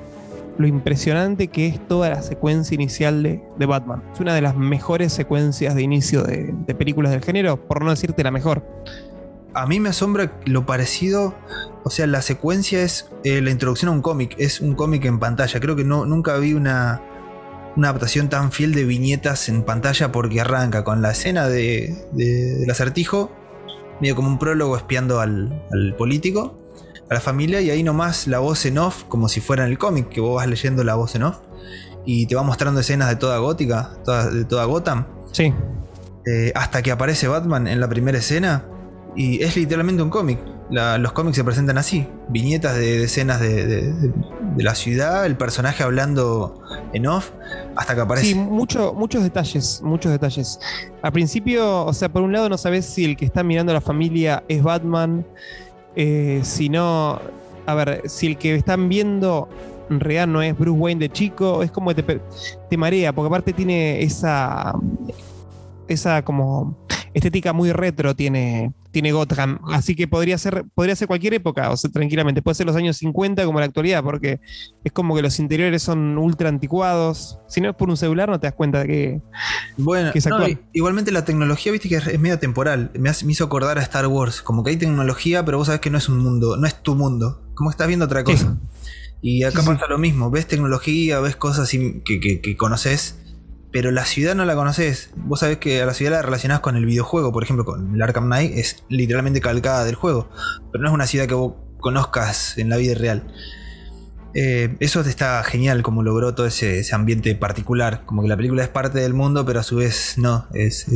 [0.57, 4.03] lo impresionante que es toda la secuencia inicial de, Batman.
[4.13, 8.23] Es una de las mejores secuencias de inicio de, películas del género, por no decirte
[8.23, 8.63] la mejor.
[9.53, 11.35] A mí me asombra lo parecido,
[11.83, 15.19] o sea, la secuencia es eh, la introducción a un cómic, es un cómic en
[15.19, 15.59] pantalla.
[15.59, 17.01] Creo que no, nunca vi una,
[17.75, 22.69] una adaptación tan fiel de viñetas en pantalla porque arranca con la escena de, del
[22.69, 23.31] acertijo,
[23.99, 26.66] medio como un prólogo espiando al, al político
[27.09, 29.77] a la familia y ahí nomás la voz en off, como si fuera en el
[29.77, 31.37] cómic, que vos vas leyendo la voz en off
[32.07, 33.91] y te va mostrando escenas de toda gótica,
[34.33, 35.05] de toda Gotham.
[35.33, 35.53] Sí.
[36.25, 38.65] Eh, hasta que aparece Batman en la primera escena
[39.15, 40.39] y es literalmente un cómic.
[40.69, 43.93] los cómics se presentan así, viñetas de, escenas de,
[44.57, 46.61] la ciudad, el personaje hablando
[46.93, 47.31] en off,
[47.75, 48.27] hasta que aparece.
[48.27, 50.59] Sí, muchos detalles, muchos detalles.
[51.01, 53.75] Al principio, o sea, por un lado no sabes si el que está mirando a
[53.75, 55.25] la familia es Batman,
[55.99, 57.19] eh, si no,
[57.65, 59.49] a ver, si el que están viendo
[59.89, 63.51] en realidad no es Bruce Wayne de chico, es como te, te marea, porque aparte
[63.51, 64.75] tiene esa,
[65.87, 66.77] esa como
[67.15, 69.59] estética muy retro tiene, tiene Gotham.
[69.67, 72.41] Así que podría ser, podría ser cualquier época, o sea, tranquilamente.
[72.41, 74.39] Puede ser los años 50 como la actualidad, porque
[74.83, 77.37] es como que los interiores son ultra anticuados.
[77.47, 79.21] Si no es por un celular, no te das cuenta de que,
[79.77, 80.27] bueno, es
[80.73, 82.89] igualmente la tecnología, viste que es, medio temporal.
[82.97, 84.41] Me, hizo acordar a Star Wars.
[84.41, 86.95] Como que hay tecnología, pero vos sabés que no es un mundo, no es tu
[86.95, 87.43] mundo.
[87.53, 88.57] Como estás viendo otra cosa.
[89.21, 90.31] Y acá pasa lo mismo.
[90.31, 93.26] Ves tecnología, ves cosas que, que, que conoces
[93.77, 95.11] pero la ciudad no la conoces.
[95.15, 98.01] Vos sabés que a la ciudad la relacionás con el videojuego, por ejemplo, con el
[98.01, 100.31] Arkham Knight, es literalmente calcada del juego,
[100.71, 103.31] pero no es una ciudad que vos conozcas en la vida real.
[104.33, 108.69] Eh, eso está genial, como logró todo ese, ambiente particular, como que la película es
[108.69, 110.87] parte del mundo, pero a su vez no, es,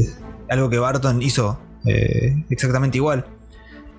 [0.49, 3.27] algo que Barton hizo eh, exactamente igual.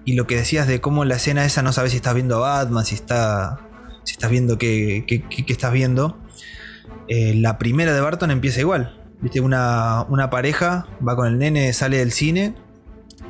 [0.05, 2.65] Y lo que decías de cómo la escena esa no sabes si estás viendo a
[2.65, 3.61] Batman, si, está,
[4.03, 5.05] si estás viendo qué,
[5.47, 6.19] estás viendo
[7.09, 8.99] eh, la primera de Barton empieza igual.
[9.21, 12.55] Viste, una, pareja va con el nene, sale del cine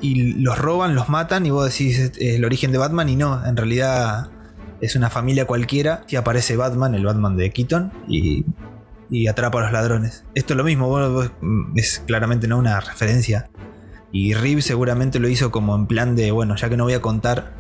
[0.01, 3.57] y los roban, los matan y vos decís el origen de Batman y no, en
[3.57, 4.31] realidad
[4.81, 8.45] es una familia cualquiera y aparece Batman, el Batman de Keaton y,
[9.29, 10.25] atrapa a los ladrones.
[10.35, 10.99] Esto es lo mismo,
[11.43, 13.51] mm, es claramente no una referencia.
[14.11, 17.03] Y Reeves seguramente lo hizo como en plan de, bueno, ya que no voy a
[17.03, 17.53] contar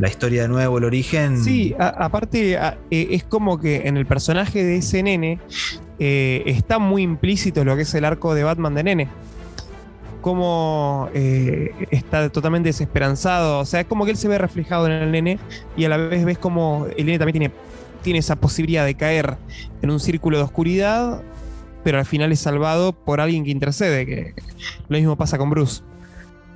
[0.00, 1.44] la historia de nuevo, el origen.
[1.44, 5.38] Sí, aparte eh, es como que en el personaje de ese nene
[5.98, 9.08] eh, está muy implícito lo que es el arco de Batman de nene.
[10.22, 13.58] Como eh, está totalmente desesperanzado.
[13.60, 15.38] O sea, es como que él se ve reflejado en el nene
[15.76, 17.50] y a la vez ves como el nene también tiene,
[18.02, 19.36] tiene esa posibilidad de caer
[19.82, 21.20] en un círculo de oscuridad,
[21.84, 24.06] pero al final es salvado por alguien que intercede.
[24.06, 24.34] Que
[24.88, 25.82] lo mismo pasa con Bruce.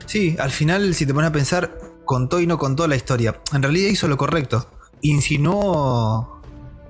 [0.06, 3.40] Sí, al final, si te pones a pensar, contó y no contó la historia.
[3.52, 4.68] En realidad hizo lo correcto.
[5.00, 6.40] Insinuó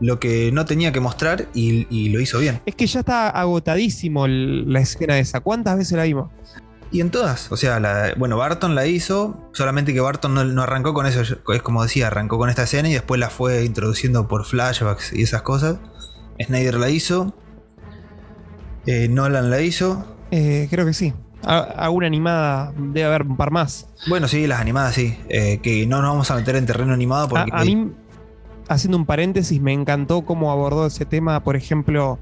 [0.00, 2.60] lo que no tenía que mostrar y, lo hizo bien.
[2.66, 5.40] Es que ya está agotadísimo la escena esa.
[5.40, 6.30] ¿Cuántas veces la vimos?
[6.90, 7.50] Y en todas.
[7.50, 11.22] O sea, bueno, Barton la hizo, solamente que Barton no, arrancó con eso.
[11.22, 15.22] Es como decía, arrancó con esta escena y después la fue introduciendo por flashbacks y
[15.22, 15.78] esas cosas.
[16.44, 17.34] Snyder la hizo.
[18.86, 20.04] Eh, Nolan la hizo.
[20.30, 21.14] Eh, creo que sí
[21.90, 23.88] una animada debe haber un par más.
[24.06, 25.18] Bueno, sí, las animadas sí.
[25.28, 27.50] Eh, que no nos vamos a meter en terreno animado porque.
[27.52, 27.92] A, mí,
[28.68, 32.18] haciendo un paréntesis, me encantó cómo abordó ese tema, por ejemplo,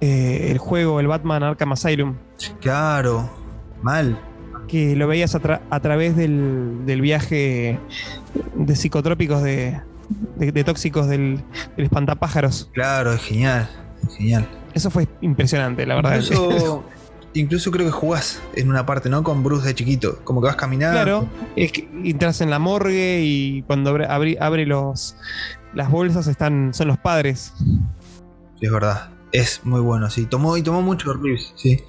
[0.00, 2.16] eh, el juego, el Batman Arkham Asylum.
[2.60, 3.30] Claro,
[3.82, 4.18] mal.
[4.68, 7.78] que lo veías a, través del, viaje
[8.54, 9.80] de psicotrópicos de,
[10.36, 11.42] de, tóxicos del,
[11.76, 12.68] espantapájaros.
[12.72, 13.68] Claro, es genial,
[14.16, 14.48] genial.
[14.74, 16.20] Eso fue impresionante, la verdad.
[16.20, 16.84] Incluso,
[17.34, 19.22] incluso creo que jugás en una parte, ¿no?
[19.22, 20.94] Con Bruce de chiquito, como que vas caminando.
[20.94, 25.16] Claro, es que entras en la morgue y cuando abre, abre, los,
[25.74, 27.52] las bolsas están, son los padres.
[28.60, 30.26] Es verdad, es muy bueno, sí.
[30.26, 31.80] Tomó, y tomó mucho Reeves, sí.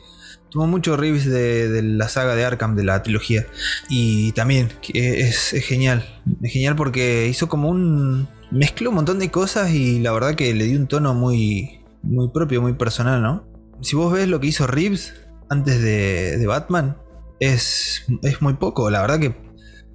[0.49, 3.45] Tomó mucho Reeves de, la saga de Arkham, de la trilogía.
[3.89, 6.05] Y también es, genial.
[6.41, 8.27] Es genial porque hizo como un.
[8.51, 12.29] Mezcló un montón de cosas y la verdad que le dio un tono muy, muy
[12.29, 13.47] propio, muy personal, ¿no?
[13.81, 15.15] Si vos ves lo que hizo Reeves
[15.49, 16.97] antes de, Batman,
[17.39, 18.89] es, es muy poco.
[18.89, 19.35] La verdad que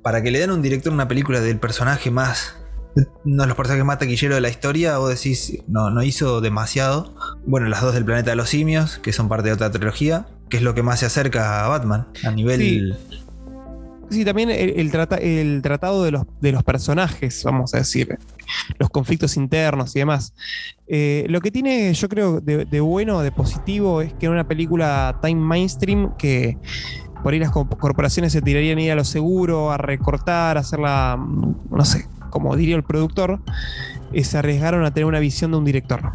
[0.03, 2.55] para que le den un director una película del personaje más
[3.25, 7.15] uno de los personajes más taquilleros de la historia, vos decís, no, no hizo demasiado.
[7.47, 10.57] Bueno, las dos del planeta de los simios, que son parte de otra trilogía, que
[10.57, 12.97] es lo que más se acerca a Batman a nivel.
[14.25, 14.91] También el,
[15.63, 18.19] tratado de los, de los personajes, vamos a decir,
[18.79, 20.35] los conflictos internos y demás.
[20.87, 25.19] Eh, lo que tiene, yo creo, de, bueno, de positivo, es que en una película
[25.23, 26.57] time mainstream que
[27.23, 31.19] por ahí las corporaciones se tirarían a ir a lo seguro, a recortar, a hacerla,
[31.19, 33.41] no sé, como diría el productor,
[34.13, 36.13] eh, se arriesgaron a tener una visión de un director.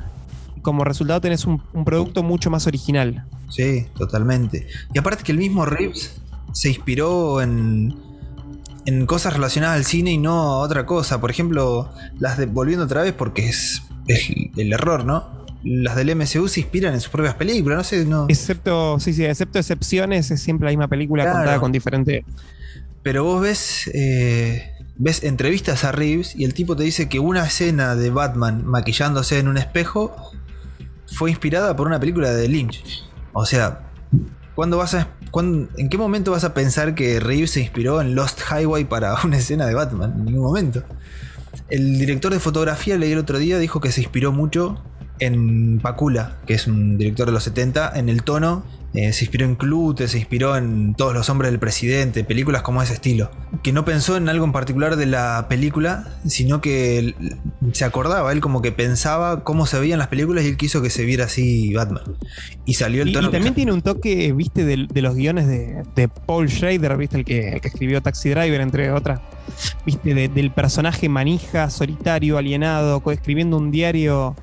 [0.62, 3.26] Como resultado tenés un, producto mucho más original.
[3.50, 4.68] Sí, totalmente.
[4.94, 6.23] Y aparte que el mismo Reeves
[6.54, 7.96] se inspiró en,
[8.86, 11.20] en cosas relacionadas al cine y no a otra cosa.
[11.20, 15.44] Por ejemplo, las de Volviendo otra vez porque es, el error, ¿no?
[15.64, 18.26] Las del MCU se inspiran en sus propias películas, no sé, no.
[18.28, 22.26] Excepto, sí, sí, excepto excepciones, es siempre la misma película contada con diferente.
[23.02, 27.46] Pero vos ves eh, ves entrevistas a Reeves y el tipo te dice que una
[27.46, 30.16] escena de Batman maquillándose en un espejo
[31.08, 33.06] fue inspirada por una película de Lynch.
[33.34, 33.90] O sea,
[34.56, 35.08] ¿cuándo vas a,
[35.78, 39.38] ¿en qué momento vas a pensar que Reeves se inspiró en Lost Highway para una
[39.38, 40.14] escena de Batman?
[40.18, 40.84] En ningún momento.
[41.70, 44.84] El director de fotografía, leí el otro día, dijo que se inspiró mucho
[45.20, 48.64] en Pacula, que es un director de los 70, en el tono
[48.94, 52.82] eh, se inspiró en Clute, se inspiró en Todos los hombres del presidente, películas como
[52.84, 53.32] ese estilo.
[53.64, 57.16] Que no pensó en algo en particular de la película, sino que
[57.72, 60.92] se acordaba, él como que pensaba cómo se veían las películas y él quiso que
[60.92, 62.04] se viera así Batman.
[62.66, 63.30] Y salió el tono.
[63.30, 67.60] Y, también tiene un toque, viste, de, los guiones de, Paul Schrader, viste, el que,
[67.64, 69.22] escribió Taxi Driver, entre otras.
[69.86, 74.36] Viste, del personaje manija, solitario, alienado, escribiendo un diario.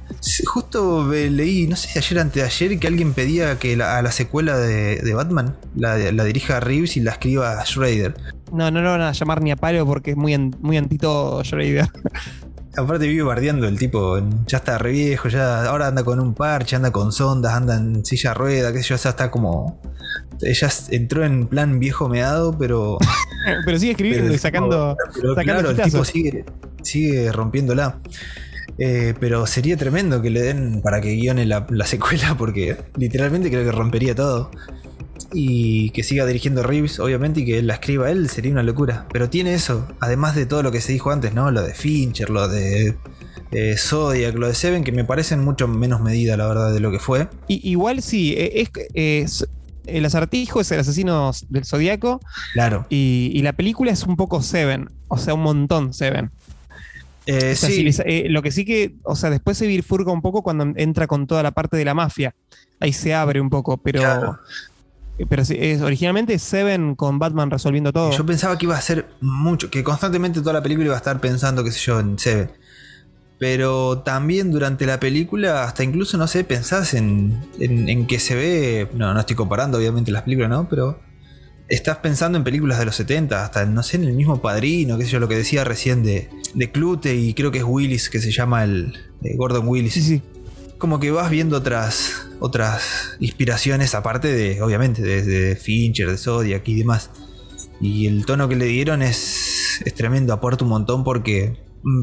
[0.45, 4.13] Justo leí, no sé si ayer antes de ayer, que alguien pedía que a la
[4.13, 8.15] secuela de, Batman la, dirija Reeves y la escriba Schrader.
[8.53, 11.89] No, no lo van a llamar ni a palo porque es muy, muy antito Schrader.
[12.81, 16.77] Aparte vive bardeando el tipo, ya está re viejo, ya ahora anda con un parche,
[16.77, 19.81] anda con sondas, anda en silla rueda, qué sé yo, ya está como.
[20.43, 22.99] Ella entró en plan viejo meado, pero.
[23.65, 24.97] pero sigue escribiendo y sacando.
[25.43, 26.45] claro, el tipo sigue,
[26.83, 28.01] sigue rompiéndola.
[28.83, 33.65] Eh, pero sería tremendo que le den para que guione la, secuela, porque literalmente creo
[33.65, 34.51] que rompería todo.
[35.33, 39.07] Y que siga dirigiendo Reeves, obviamente, y que él la escriba él, sería una locura.
[39.13, 41.51] Pero tiene eso, además de todo lo que se dijo antes, ¿no?
[41.51, 42.97] Lo de Fincher, lo de
[43.77, 46.99] Zodiac, lo de Seven, que me parecen mucho menos medida, la verdad, de lo que
[46.99, 47.29] fue.
[47.49, 49.47] igual sí, e, es,
[49.87, 52.21] el acertijo es el asesino del Zodíaco.
[52.55, 52.87] Claro.
[52.91, 56.31] Y, y, la película es un poco Seven, o sea, un montón Seven.
[57.27, 57.89] Eh, sí.
[58.05, 61.27] Eh, lo que sí que, o sea, después se bifurca un poco cuando entra con
[61.27, 62.35] toda la parte de la mafia.
[62.81, 64.39] Ahí se abre un poco, pero.
[65.29, 68.11] Pero es, originalmente Seven con Batman resolviendo todo.
[68.13, 71.21] Yo pensaba que iba a ser mucho, que constantemente toda la película iba a estar
[71.21, 72.51] pensando, qué sé yo, en Seven.
[73.39, 78.35] Pero también durante la película, hasta incluso, no sé, pensás en, en, en que se
[78.35, 78.89] ve.
[78.95, 80.69] No, no estoy comparando, obviamente, las películas, ¿no?
[80.69, 80.99] Pero
[81.71, 85.05] estás pensando en películas de los 70, hasta no sé, en el mismo padrino, qué
[85.05, 88.19] sé yo, lo que decía recién de, de Clute y creo que es Willis, que
[88.19, 88.93] se llama el
[89.37, 89.95] Gordon Willis.
[89.95, 90.23] Sí, sí.
[90.81, 96.75] Como que vas viendo otras, otras inspiraciones, aparte de, obviamente, de, Fincher, de Zodiac y
[96.75, 97.11] demás.
[97.81, 101.57] Y el tono que le dieron es, es tremendo, aporta un montón porque,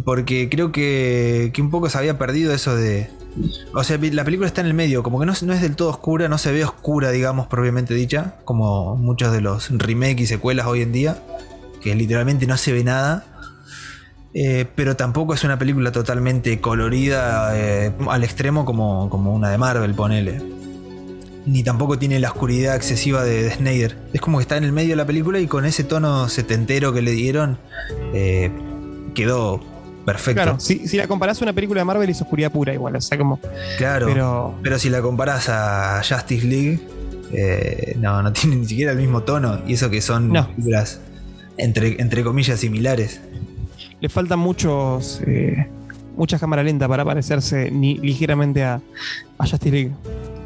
[0.05, 3.09] porque creo que, que un poco se había perdido eso de,
[3.73, 5.89] o sea, la película está en el medio, como que no, no, es del todo
[5.89, 10.65] oscura, no se ve oscura, digamos, propiamente dicha, como muchos de los remakes y secuelas
[10.67, 11.23] hoy en día,
[11.81, 13.25] que literalmente no se ve nada.
[14.39, 19.57] Eh, pero tampoco es una película totalmente colorida eh, al extremo como, como una de
[19.57, 20.39] Marvel, ponele.
[21.47, 23.97] Ni tampoco tiene la oscuridad excesiva de, Snyder.
[24.13, 26.93] Es como que está en el medio de la película y con ese tono setentero
[26.93, 27.57] que le dieron,
[28.13, 28.51] eh,
[29.15, 29.59] quedó
[30.05, 30.43] perfecto.
[30.43, 33.17] Claro, si, la comparás a una película de Marvel es oscuridad pura igual, o sea
[33.17, 33.39] como...
[33.79, 36.79] Claro, pero, pero si la comparás a Justice League,
[37.33, 39.61] Eh, no, no tienen ni siquiera el mismo tono.
[39.67, 40.47] Y eso que son No.
[40.47, 41.01] películas
[41.57, 43.19] entre, entre comillas similares.
[43.99, 45.21] Le faltan muchos.
[45.25, 45.69] eh,
[46.15, 48.81] muchas cámaras lentas para parecerse ni ligeramente a,
[49.37, 49.91] a Justice League.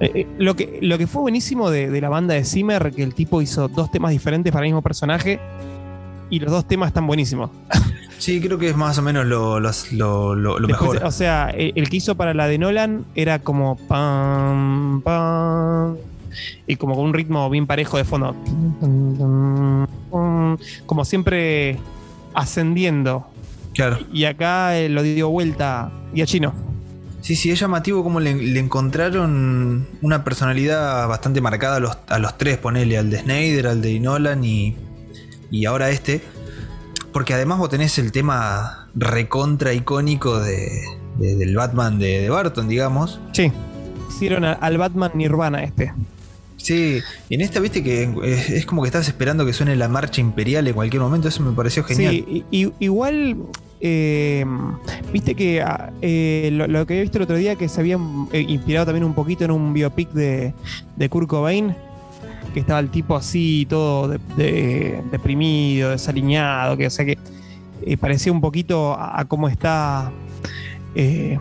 [0.02, 3.04] Eh, eh, lo, que, lo que fue buenísimo de, de la banda de Zimmer, que
[3.04, 5.40] el tipo hizo dos temas diferentes para el mismo personaje.
[6.30, 7.50] Y los dos temas están buenísimos.
[8.22, 11.08] Sí, creo que es más o menos lo, los- lo- lo- lo Después, mejor.
[11.08, 15.96] O sea, el, el que hizo para la de Nolan era como pam, pam.
[16.68, 18.36] Y como con un ritmo bien parejo de fondo.
[20.86, 21.80] Como siempre
[22.36, 23.26] ascendiendo.
[23.74, 24.00] Claro.
[24.12, 26.54] Y acá eh, lo dio vuelta y a chino.
[27.22, 32.18] Sí, sí, es llamativo como le, le encontraron una personalidad bastante marcada a los, a
[32.20, 34.76] los tres, ponele, al de Snyder, al de Nolan y,
[35.52, 36.22] y ahora este.
[37.14, 40.68] Porque además vos tenés el tema recontra icónico de,
[41.20, 43.20] de- del Batman de, de Barton, digamos.
[43.34, 43.52] Sí.
[44.10, 45.94] Hicieron al Batman Nirvana este.
[46.62, 49.88] Sí, y en esta viste que es, es como que estás esperando que suene la
[49.88, 52.12] marcha imperial en cualquier momento, eso me pareció genial.
[52.13, 52.45] Sí,
[52.80, 53.38] igual.
[53.80, 54.45] eh,
[55.12, 58.28] Viste que ah, eh, lo, lo que he visto el otro día que se habían
[58.32, 60.54] eh, inspirado también un poquito en un biopic de,
[60.95, 61.76] de Kurt Cobain.
[62.54, 67.17] Que estaba el tipo así, todo de- de- deprimido, desaliñado, que o sea que
[67.86, 70.12] eh, parecía un poquito a, a cómo está
[70.93, 71.39] eh,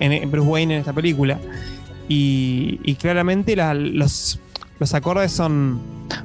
[0.00, 1.38] en, en Bruce Wayne en esta película.
[2.08, 4.38] Y, y claramente la- los,
[4.78, 5.80] los acordes son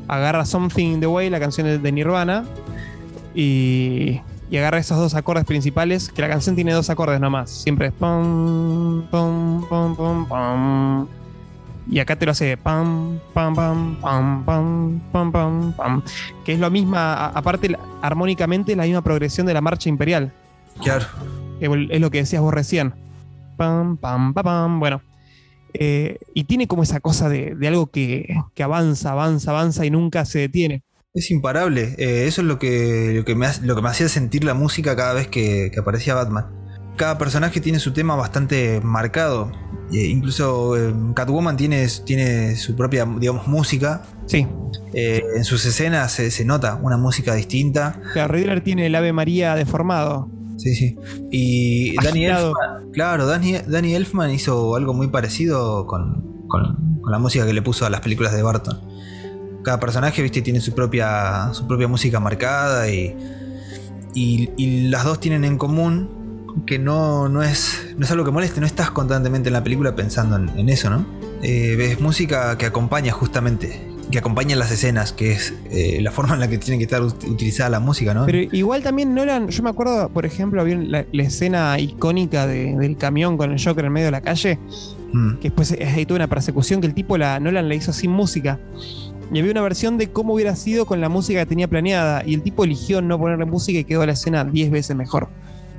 [0.07, 2.45] agarra Something in the Way, la canción de, Nirvana,
[3.33, 7.87] y, y agarra esos dos acordes principales, que la canción tiene dos acordes nomás, siempre
[7.87, 11.07] es pam, pam, pam, pam, pam.
[11.91, 16.03] Y acá te lo hace pam, pam, pam, pam, pam, pam, pam, pam.
[16.45, 20.31] Que es lo misma, aparte armónicamente la misma progresión de la marcha imperial.
[20.83, 21.05] Claro.
[21.59, 22.93] es lo que decías vos recién.
[23.57, 24.79] Pam, pam, pam, pam.
[24.79, 25.08] Bueno.
[25.73, 29.91] Eh, y tiene como esa cosa de, de algo que, que avanza, avanza, avanza y
[29.91, 30.83] nunca se detiene.
[31.13, 31.95] Es imparable.
[31.97, 34.95] Eh, eso es lo que, lo, que me, lo que me hacía sentir la música
[34.95, 36.45] cada vez que, que aparecía Batman.
[36.97, 39.51] Cada personaje tiene su tema bastante marcado.
[39.91, 44.03] Eh, incluso eh, Catwoman tiene, tiene su propia, digamos, música.
[44.27, 44.45] Sí.
[44.93, 47.99] Eh, en sus escenas se, se nota una música distinta.
[48.13, 50.29] Claro, Riddler tiene el Ave María deformado.
[50.57, 50.97] Sí, sí.
[51.31, 52.49] Y Danny Agitado.
[52.49, 57.85] Elfman, claro, Danny, Elfman hizo algo muy parecido con, con- la música que le puso
[57.85, 58.79] a las películas de Barton.
[59.63, 63.15] Cada personaje, viste, tiene su propia, su propia música marcada y,
[64.13, 68.59] y, las dos tienen en común que no, no, es, no es algo que moleste,
[68.59, 71.05] no estás constantemente en la película pensando en, en eso, ¿no?
[71.41, 76.33] Eh, ves música que acompaña justamente, que acompaña las escenas, que es eh, la forma
[76.33, 78.25] en la que tiene que estar ut- utilizada la música, ¿no?
[78.25, 82.75] Pero igual también Nolan, yo me acuerdo, por ejemplo, había la, la escena icónica de-
[82.75, 84.57] del camión con el Joker en medio de la calle,
[85.11, 85.35] Mm.
[85.37, 88.59] que después hay toda una persecución que el tipo la Nolan la hizo sin música.
[89.33, 92.23] Y había una versión de cómo hubiera sido con la música que tenía planeada.
[92.25, 95.29] Y el tipo eligió no ponerle música y quedó la escena 10 veces mejor.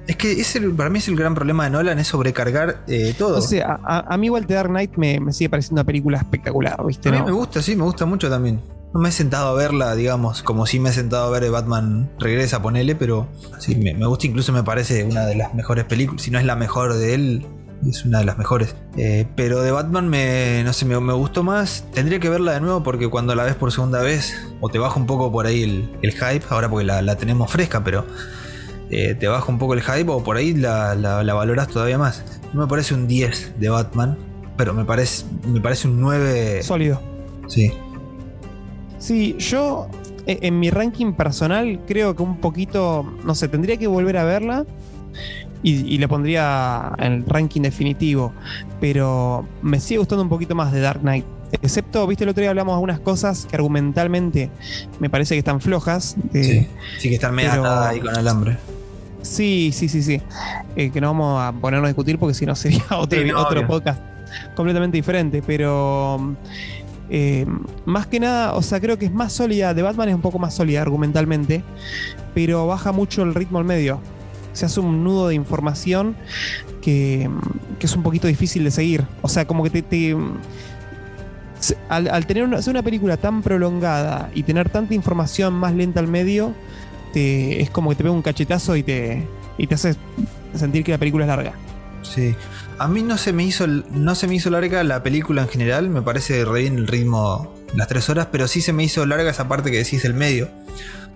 [0.06, 0.42] Es que
[0.76, 3.38] para mí es el gran problema de Nolan, es sobrecargar eh, todo.
[3.38, 6.18] O sea, a, a mí igual The Dark Knight me, me sigue pareciendo una película
[6.18, 7.08] espectacular, ¿viste?
[7.08, 7.26] a mí ¿no?
[7.26, 8.60] me gusta, sí, me gusta mucho también.
[8.92, 12.10] No me he sentado a verla, digamos, como si me he sentado a ver Batman
[12.18, 16.22] Regresa, ponele, pero sí, me, me gusta, incluso me parece una de las mejores películas.
[16.22, 17.46] Si no es la mejor de él,
[17.88, 18.74] es una de las mejores.
[18.96, 21.84] Eh, pero de Batman me, no sé, me, me gustó más.
[21.94, 24.98] Tendría que verla de nuevo porque cuando la ves por segunda vez, o te baja
[24.98, 28.04] un poco por ahí el, el hype, ahora porque la, la tenemos fresca, pero
[28.90, 31.98] eh, te baja un poco el hype o por ahí la, la, la valoras todavía
[31.98, 32.24] más.
[32.53, 34.16] No me parece un 10 de Batman,
[34.57, 36.62] pero me parece, me parece un 9.
[36.62, 37.00] Sólido.
[37.46, 37.72] Sí.
[38.98, 39.88] Sí, yo
[40.26, 44.24] eh, en mi ranking personal creo que un poquito, no sé, tendría que volver a
[44.24, 44.66] verla
[45.62, 48.33] y, y le pondría en el ranking definitivo,
[48.81, 51.24] pero me sigue gustando un poquito más de Dark Knight.
[51.62, 54.50] Excepto, viste, el otro día hablamos de algunas cosas que argumentalmente
[55.00, 56.14] me parece que están flojas.
[56.33, 56.66] de- Sí,
[56.98, 58.57] sí que están medio atadas ahí con alambre.
[59.22, 60.20] Sí, sí, sí, sí.
[60.76, 63.40] Eh, que no vamos a ponernos a discutir porque si no sería otro, Sí, no,
[63.40, 63.68] otro obvio.
[63.68, 64.01] podcast
[64.55, 65.42] completamente diferente.
[65.47, 66.36] Pero
[67.11, 67.47] eh,
[67.84, 69.74] más que nada, o sea, creo que es más sólida.
[69.74, 71.62] De Batman es un poco más sólida argumentalmente,
[72.34, 74.01] pero baja mucho el ritmo al medio.
[74.53, 76.16] Se hace un nudo de información
[76.82, 77.30] que,
[77.78, 79.05] que es un poquito difícil de seguir.
[79.22, 79.82] O sea, como que te.
[79.82, 80.16] te-
[81.61, 85.74] se- al, al tener una, hacer una película tan prolongada y tener tanta información más
[85.74, 86.53] lenta al medio,
[87.14, 89.26] es como que te pega un cachetazo y te,
[89.58, 89.94] y te hace
[90.54, 91.52] sentir que la película es larga.
[92.02, 92.34] Sí.
[92.78, 95.90] A mí no se me hizo no se me hizo larga la película en general,
[95.90, 99.30] me parece re bien el ritmo las tres horas, pero sí se me hizo larga
[99.30, 100.48] esa parte que decís del medio.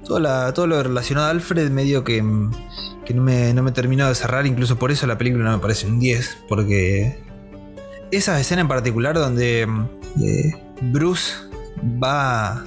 [0.05, 2.23] Todo, la- todo lo relacionado a Alfred medio que,
[3.07, 5.59] que no, me, no me terminó de cerrar, incluso por eso la película no me
[5.59, 7.19] parece un 10, porque
[8.11, 9.63] esa escena en particular donde
[10.23, 11.33] eh, Bruce
[12.03, 12.63] va,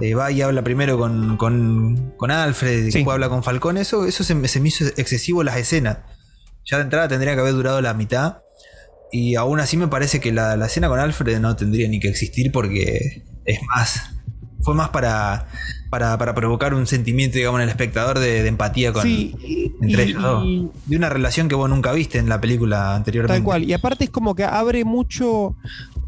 [0.00, 2.98] eh, va y habla primero con, con, con Alfred, Sí.
[2.98, 5.98] después habla con Falcón, eso, eso se, me- se me hizo excesivo las escenas.
[6.64, 8.38] Ya de entrada tendría que haber durado la mitad.
[9.12, 12.08] Y aún así me parece que la, la escena con Alfred no tendría ni que
[12.08, 14.10] existir porque es más.
[14.62, 15.46] Fue más para,
[15.90, 19.34] para, para provocar un sentimiento, digamos, en el espectador de, de empatía con, sí,
[19.82, 20.44] entre y- ellos dos.
[20.86, 23.36] De una relación que vos nunca viste en la película anteriormente.
[23.38, 23.62] Tal cual.
[23.64, 25.54] Y aparte es como que abre mucho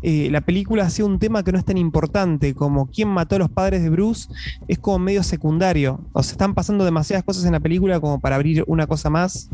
[0.09, 3.39] eh, la película hacia un tema que no es tan importante, como quién mató a
[3.41, 4.29] los padres de Bruce,
[4.69, 5.99] es como medio secundario.
[6.13, 9.51] O sea, están pasando demasiadas cosas en la película como para abrir una cosa más.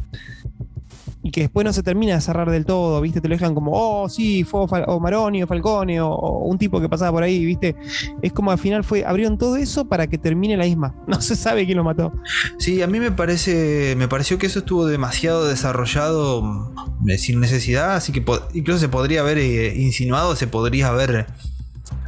[1.24, 3.20] Y que después no se termina de cerrar del todo, ¿viste?
[3.20, 6.88] Te lo dejan como, oh, sí, fue o Maroni o Falcone o, un tipo que
[6.88, 7.76] pasaba por ahí, ¿viste?
[8.22, 10.94] Es como al final fue, abrieron todo eso para que termine la isma.
[11.12, 12.12] No se sabe quién lo mató.
[12.58, 13.94] Sí, a mí me parece.
[13.98, 17.96] Me pareció que eso estuvo demasiado desarrollado mm, eh, sin necesidad.
[17.96, 21.26] Así que incluso se podría haber eh, insinuado, se podría haber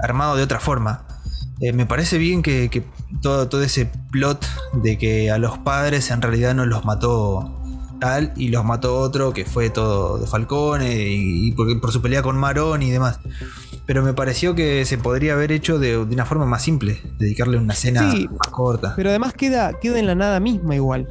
[0.03, 1.07] armado de otra forma.
[1.61, 2.83] Eh, me parece bien que, que
[3.21, 7.64] todo, todo ese plot de que a los padres en realidad no los mató
[8.01, 12.23] tal y los mató otro que fue todo de Falcone y, y por su pelea
[12.23, 13.19] con Marón y demás.
[13.87, 17.59] Pero me pareció que se podría haber hecho de, de una forma más simple, dedicarle
[17.59, 18.29] una escena Sí.
[18.29, 18.95] más corta.
[18.97, 21.09] Pero además queda, queda en la nada misma igual.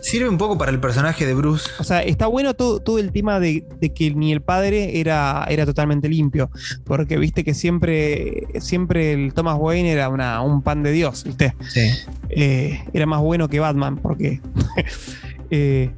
[0.00, 1.70] Sirve un poco para el personaje de Bruce.
[1.78, 5.46] O sea, está bueno todo, todo el tema de, de que ni el padre era,
[5.48, 6.50] era totalmente limpio.
[6.84, 11.54] Porque viste que siempre, siempre el Thomas Wayne era una, un pan de Dios, ¿viste?
[11.68, 11.88] Sí.
[12.30, 14.40] Eh, era más bueno que Batman, porque.
[15.54, 15.90] eh,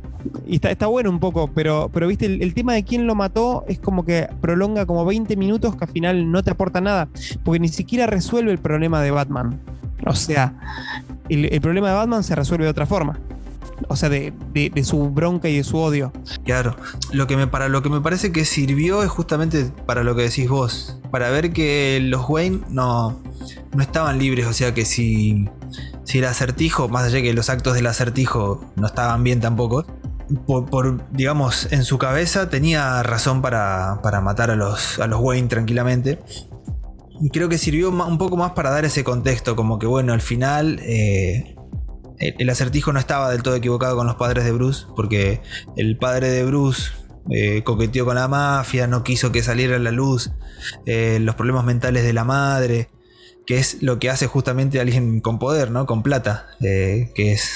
[0.49, 3.65] y está, está bueno un poco, pero, pero viste, el, tema de quién lo mató
[3.69, 7.09] es como que prolonga como 20 minutos que al final no te aporta nada,
[7.45, 9.61] porque ni siquiera resuelve el problema de Batman.
[10.07, 10.55] O sea,
[11.29, 13.21] el, problema de Batman se resuelve de otra forma.
[13.89, 16.13] O sea, de, de- de su bronca y de su odio.
[16.45, 16.75] Claro,
[17.13, 20.23] lo que me, para lo que me parece que sirvió es justamente para lo que
[20.23, 23.21] decís vos, para ver que los Wayne no,
[23.73, 25.49] no estaban libres, o sea que si,
[26.05, 29.87] si el acertijo, más allá de que los actos del acertijo no estaban bien tampoco,
[30.47, 35.49] por, digamos, en su cabeza tenía razón para, para matar a los, a los Wayne
[35.49, 36.19] tranquilamente.
[37.33, 40.81] Creo que sirvió un poco más para dar ese contexto, como que bueno, al final
[40.83, 41.55] eh,
[42.19, 45.41] el, el acertijo no estaba del todo equivocado con los padres de Bruce, porque
[45.77, 46.91] el padre de Bruce
[47.31, 50.33] eh, coqueteó con la mafia, no quiso que saliera a la luz
[50.85, 52.91] eh, los problemas mentales de la madre,
[53.47, 55.87] que es lo que hace justamente alguien con poder, ¿no?
[55.87, 57.51] Con plata, eh, que es,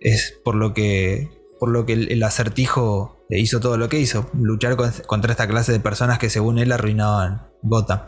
[0.00, 1.28] es por lo que,
[1.58, 5.72] por lo que el, acertijo hizo todo lo que hizo, luchar con- contra esta clase
[5.72, 8.00] de personas que según él arruinaban Gotham.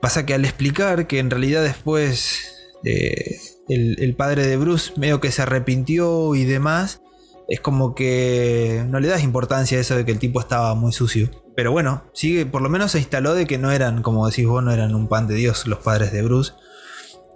[0.00, 2.40] Pasa que al explicar que en realidad después
[2.84, 3.38] eh,
[3.68, 7.00] el, el padre de Bruce medio que se arrepintió y demás,
[7.48, 10.92] es como que no le das importancia a eso de que el tipo estaba muy
[10.92, 11.30] sucio.
[11.56, 14.62] Pero bueno, sigue, por lo menos se instaló de que no eran, como decís vos,
[14.62, 16.52] no eran un pan de Dios los padres de Bruce.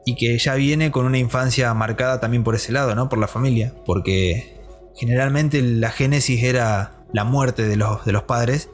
[0.05, 3.09] Y que ya viene con una infancia marcada también por ese lado, ¿no?
[3.09, 3.75] Por la familia.
[3.85, 4.59] Porque
[4.97, 8.71] generalmente la génesis era la muerte de los, de los padres.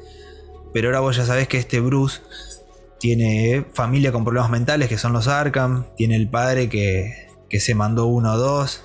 [0.73, 2.21] Pero ahora vos ya sabés que este Bruce
[3.01, 5.85] tiene familia con problemas mentales que son los Arkham.
[5.97, 8.85] Tiene el padre que, que se mandó uno o dos.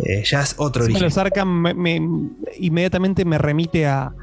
[0.00, 1.04] Eh, ya es otro Sí, origen.
[1.04, 2.00] Los Arkham me- me-
[2.58, 4.14] inmediatamente me remite a,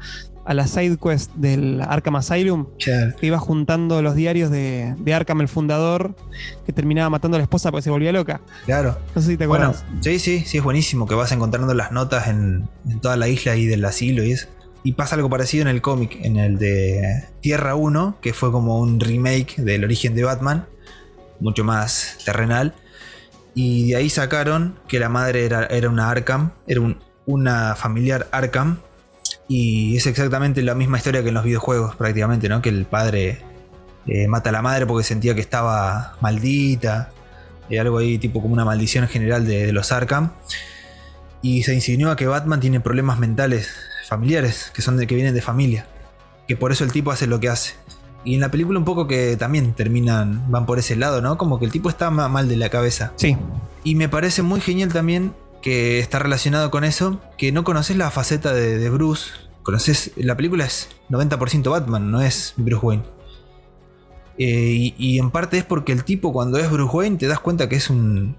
[0.50, 3.14] a la side quest del Arkham Asylum, Claro.
[3.16, 6.16] que iba juntando los diarios de, de Arkham, el fundador,
[6.66, 8.40] que terminaba matando a la esposa porque se volvía loca.
[8.66, 8.98] Claro.
[9.14, 9.84] No sé si te Bueno, acuerdas.
[10.00, 13.54] sí, sí, sí, es buenísimo que vas encontrando las notas en, en toda la isla
[13.54, 14.48] y del asilo y eso.
[14.82, 18.80] Y pasa algo parecido en el cómic, en el de Tierra 1, que fue como
[18.80, 20.66] un remake del origen de Batman,
[21.38, 22.74] mucho más terrenal.
[23.54, 28.26] Y de ahí sacaron que la madre era, era una Arkham, era un- una familiar
[28.32, 28.78] Arkham.
[29.52, 32.62] Y es exactamente la misma historia que en los videojuegos prácticamente, ¿no?
[32.62, 33.40] Que el padre
[34.06, 37.10] eh, mata a la madre porque sentía que estaba maldita.
[37.68, 40.30] Y algo ahí tipo como una maldición general de, de los Arkham.
[41.42, 43.74] Y se insinúa que Batman tiene problemas mentales
[44.08, 45.86] familiares, que son de que vienen de familia.
[46.46, 47.72] Que por eso el tipo hace lo que hace.
[48.24, 51.36] Y en la película un poco que también terminan, van por ese lado, ¿no?
[51.38, 53.14] Como que el tipo está ma- mal de la cabeza.
[53.16, 53.36] Sí.
[53.82, 55.32] Y me parece muy genial también
[55.62, 59.30] que está relacionado con eso, que no conoces la faceta de, de Bruce.
[59.62, 63.02] Conoces, la película es 90% Batman, no es Bruce Wayne.
[64.38, 67.40] Eh, y, y en parte es porque el tipo cuando es Bruce Wayne te das
[67.40, 68.36] cuenta que es un...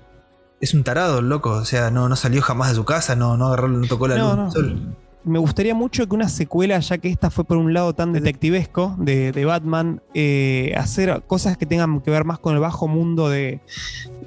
[0.60, 1.50] Es un tarado, el loco.
[1.52, 4.16] O sea, no, no salió jamás de su casa, no, no agarró, no tocó la
[4.18, 4.44] No, luz no.
[4.44, 4.96] del sol.
[5.24, 8.96] Me gustaría mucho que una secuela, ya que esta fue por un lado tan detectivesco
[8.98, 13.30] de, de Batman, eh, hacer cosas que tengan que ver más con el bajo mundo
[13.30, 13.60] de,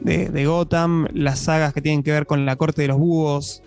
[0.00, 3.62] de- de Gotham, las sagas que tienen que ver con la corte de los búhos,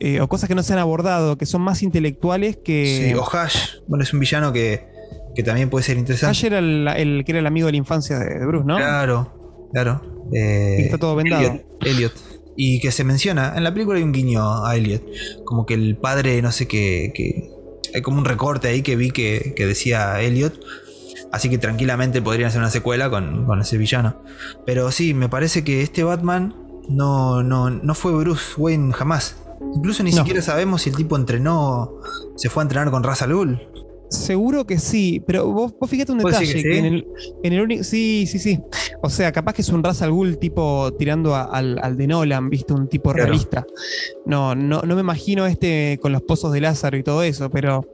[0.00, 3.08] eh, o cosas que no se han abordado, que son más intelectuales que...
[3.08, 3.76] Sí, o Hash.
[3.88, 4.94] Bueno, es un villano que
[5.34, 6.30] que también puede ser interesante.
[6.30, 8.78] Ayer era el, que era el amigo de la infancia de, Bruce, ¿no?
[8.78, 10.00] Claro, claro.
[10.32, 11.60] Eh, está todo vendado.
[11.82, 12.14] Elliot,
[12.56, 15.02] Y que se menciona, en la película hay un guiño a Elliot,
[15.44, 17.50] como que el padre, no sé qué, que,
[17.94, 20.58] hay como un recorte ahí que vi que, decía Elliot.
[21.32, 24.22] Así que tranquilamente podrían hacer una secuela con, con, ese villano.
[24.64, 26.54] Pero sí, me parece que este Batman
[26.88, 29.36] no, no, no fue Bruce Wayne jamás.
[29.74, 32.00] Incluso ni siquiera sabemos si el tipo entrenó,
[32.36, 33.32] se fue a entrenar con Ra's al
[34.08, 36.62] Seguro que sí, pero vos, fíjate un detalle.
[36.62, 37.06] Que, en, el,
[37.42, 38.60] en sí, sí, sí.
[39.02, 42.72] O sea, capaz que es un Ra's al tipo tirando al, de Nolan, ¿viste?
[42.72, 43.66] Un tipo realista.
[44.24, 47.84] No, no, no me imagino este con los pozos de Lázaro y todo eso, pero.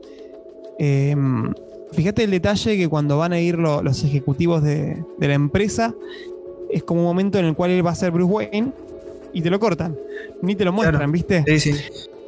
[0.79, 1.53] Em,
[1.93, 5.95] fíjate el detalle que cuando van a ir los ejecutivos de, de la empresa,
[6.71, 8.73] es como un momento en el cual él va a ser Bruce Wayne
[9.33, 9.97] y te lo cortan.
[10.43, 11.45] Ni te lo muestran, ¿viste?
[11.47, 11.75] Sí, sí.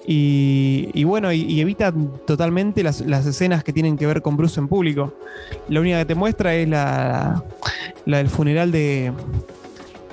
[0.07, 1.93] Y, bueno, y, evita
[2.27, 5.15] totalmente las, escenas que tienen que ver con Bruce en público.
[5.69, 7.43] La única que te muestra es la,
[8.05, 9.13] la del funeral de,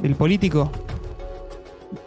[0.01, 0.71] del político,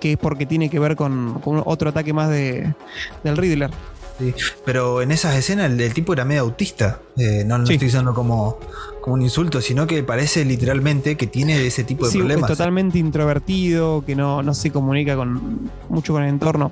[0.01, 2.75] que es porque tiene que ver con, otro ataque más de,
[3.23, 3.71] del Riddler.
[4.19, 4.33] Sí,
[4.65, 7.01] pero en esas escenas el, tipo era medio autista.
[7.17, 8.59] Eh, no lo estoy diciendo como,
[9.01, 12.49] como un insulto, sino que parece literalmente que tiene ese tipo de sí, problemas.
[12.49, 16.71] Es totalmente introvertido, que no, no se comunica con, mucho con el entorno.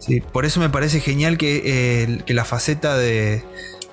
[0.00, 3.44] Sí, por eso me parece genial que, eh, la faceta de,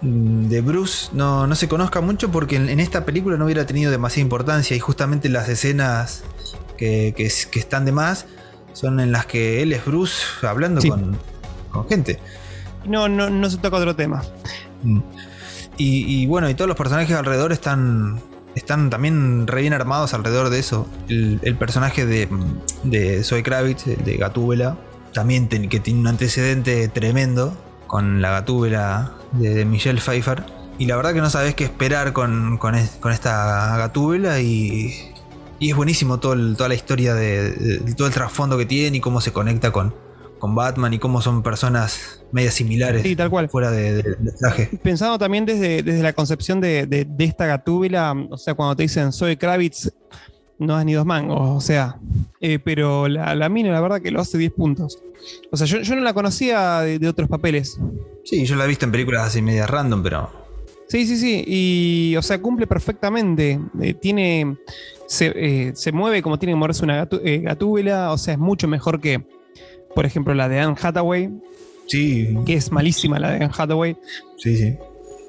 [0.02, 4.76] de Bruce no, se conozca mucho porque en, esta película no hubiera tenido demasiada importancia
[4.76, 6.24] y justamente las escenas
[6.78, 8.26] que, están de más
[8.72, 11.20] son en las que él es Bruce hablando con,
[11.90, 12.20] gente.
[12.86, 14.24] No, no, no se toca otro tema.
[14.84, 15.02] Mm.
[15.80, 18.20] Y, bueno, y todos los personajes alrededor están,
[18.56, 20.88] están también re bien armados alrededor de eso.
[21.10, 22.28] El, personaje de,
[22.84, 24.78] de Zoe Kravitz, de Gatúbela,
[25.18, 27.58] también que tiene un antecedente tremendo
[27.88, 30.44] con la gatúbela de, Michelle Pfeiffer.
[30.78, 32.60] Y la verdad que no sabes qué esperar con,
[33.12, 34.94] esta gatúbela y,
[35.58, 39.20] y, es buenísimo todo toda la historia de, todo el trasfondo que tiene y cómo
[39.20, 39.96] se conecta con,
[40.38, 43.50] con Batman y cómo son personas medias similares sí, tal cual.
[43.50, 44.04] fuera de,
[44.40, 44.70] traje.
[44.84, 49.36] Pensando también desde, desde la concepción de, esta gatúbela, o sea, cuando te dicen soy
[49.36, 49.92] Kravitz,
[50.60, 52.00] no es ni dos mangos, o sea,
[52.42, 55.00] eh, pero la, la, mina la verdad que lo hace 10 puntos.
[55.52, 57.80] O sea, yo, no la conocía de, otros papeles.
[58.24, 60.48] Sí, yo la he visto en películas así media random, pero...
[60.88, 63.60] Sí, sí, sí, y o sea, cumple perfectamente.
[63.82, 64.58] Eh, tiene...
[65.20, 69.24] Eh, se, mueve como tiene que moverse una gatúbela, o sea, es mucho mejor que,
[69.96, 71.30] por ejemplo, la de Anne Hathaway.
[71.88, 72.38] Sí.
[72.46, 73.98] Que es malísima la de Anne Hathaway.
[74.38, 74.76] Sí, sí.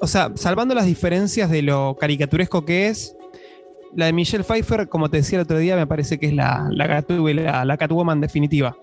[0.01, 3.15] O sea, salvando las diferencias de lo caricaturesco que es,
[3.95, 6.67] la de Michelle Pfeiffer, como te decía el otro día, me parece que es la,
[6.71, 8.75] la, la, Catwoman definitiva.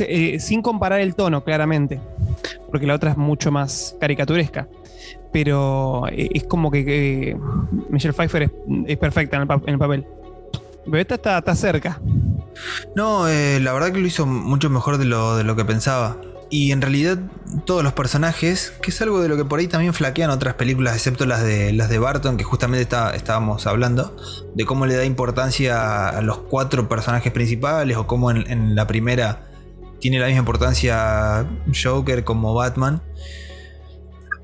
[0.00, 2.00] Eh, sin comparar el tono, claramente,
[2.70, 4.68] porque la otra es mucho más caricaturesca.
[5.32, 7.36] Pero eh, es como que,
[7.88, 8.50] Michelle Pfeiffer
[8.86, 10.06] es, perfecta en el, papel.
[10.84, 12.00] Pero esta está, cerca.
[12.94, 16.16] No, eh, la verdad que lo hizo mucho mejor de lo, de lo que pensaba.
[16.50, 17.18] Y en realidad
[17.66, 20.94] todos los personajes, que es algo de lo que por ahí también flaquean otras películas,
[20.94, 24.16] excepto las de las de Barton, que justamente está, estábamos hablando,
[24.54, 29.46] de cómo le da importancia a los cuatro personajes principales, o cómo en, la primera
[30.00, 31.46] tiene la misma importancia
[31.82, 33.02] Joker como Batman.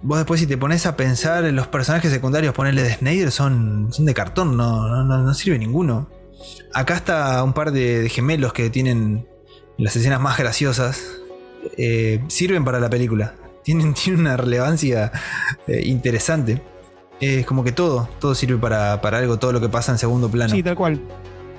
[0.03, 3.89] Vos después si te pones a pensar en los personajes secundarios, ponerle de Snyder, son,
[3.91, 6.11] son de cartón, no, no, sirve ninguno.
[6.75, 9.27] Acá está un par de gemelos que tienen
[9.79, 11.24] las escenas más graciosas
[11.77, 13.35] eh, sirven para la película.
[13.65, 15.11] Tienen, una relevancia
[15.67, 16.63] eh, interesante.
[17.21, 20.55] Es como que todo, todo sirve para, algo, todo lo que pasa en segundo plano.
[20.55, 21.01] Sí, tal cual.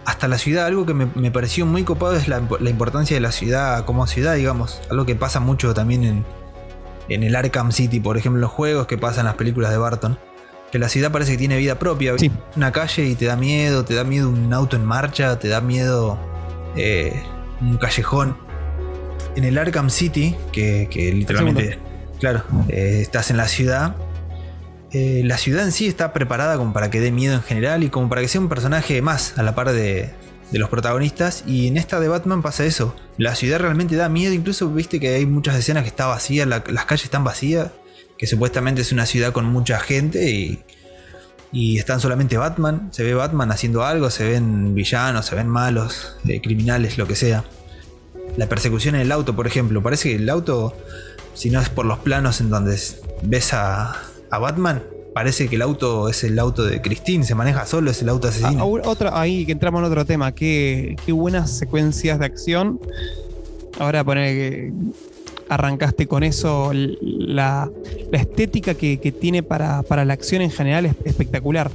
[0.06, 2.40] Hasta la ciudad, algo que me, pareció muy copado es la,
[2.70, 4.82] importancia de la ciudad como ciudad, digamos.
[4.92, 6.26] Algo que pasa mucho también en,
[7.10, 10.20] en el Arkham City, por ejemplo, los juegos que pasan en las películas de Barton.
[10.72, 12.14] Que la ciudad parece que tiene vida propia.
[12.56, 15.62] Una calle y te da miedo, te da miedo un auto en marcha, te da
[15.62, 16.20] miedo
[16.76, 17.24] eh,
[17.62, 18.45] un callejón
[19.36, 21.78] en el Arkham City, que, literalmente,
[22.20, 23.96] claro, eh, estás en la ciudad,
[24.98, 27.90] eh, la ciudad en sí está preparada como para que dé miedo en general y
[27.90, 30.14] como para que sea un personaje más a la par de,
[30.54, 31.44] los protagonistas.
[31.46, 32.96] Y en esta de Batman pasa eso.
[33.18, 34.34] La ciudad realmente da miedo.
[34.34, 37.72] Incluso viste que hay muchas escenas que está vacía, las calles están vacías.
[38.18, 40.64] Que supuestamente es una ciudad con mucha gente y,
[41.52, 42.88] y están solamente Batman.
[42.94, 47.18] Se ve Batman haciendo algo, se ven villanos, se ven malos, eh, criminales, lo que
[47.18, 47.44] sea
[48.38, 49.82] la persecución en el auto, por ejemplo.
[49.82, 50.76] Parece que el auto,
[51.34, 52.78] si no es por los planos en donde
[53.24, 53.96] ves a,
[54.30, 54.84] Batman,
[55.14, 58.28] parece que el auto es el auto de Christine, se maneja solo, es el auto
[58.28, 58.62] asesino.
[58.62, 62.82] Ah, otra, ahí que entramos en otro tema, qué, qué buenas secuencias de acción.
[63.80, 64.74] Ahora poner que
[65.50, 67.70] arrancaste con eso, la,
[68.12, 71.72] estética que, tiene para, la acción en general es espectacular.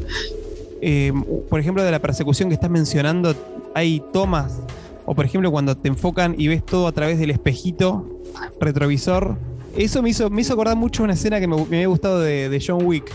[0.83, 1.13] Eh,
[1.49, 3.35] por ejemplo, de la persecución que estás mencionando,
[3.75, 4.61] hay tomas,
[5.07, 8.21] o por ejemplo cuando te enfocan y ves todo a través del espejito
[8.61, 9.37] retrovisor.
[9.77, 12.85] Eso me hizo, me hizo acordar mucho una escena que me, había gustado de, John
[12.85, 13.11] Wick,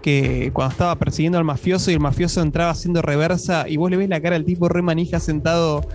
[0.00, 3.98] que cuando estaba persiguiendo al mafioso y el mafioso entraba haciendo reversa y vos le
[3.98, 5.86] ves la cara al tipo re manija sentado,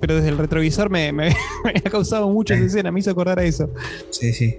[0.00, 1.34] pero desde el retrovisor me, me,
[1.84, 3.70] ha causado mucho esa escena, me hizo acordar a eso.
[4.10, 4.56] Sí, sí.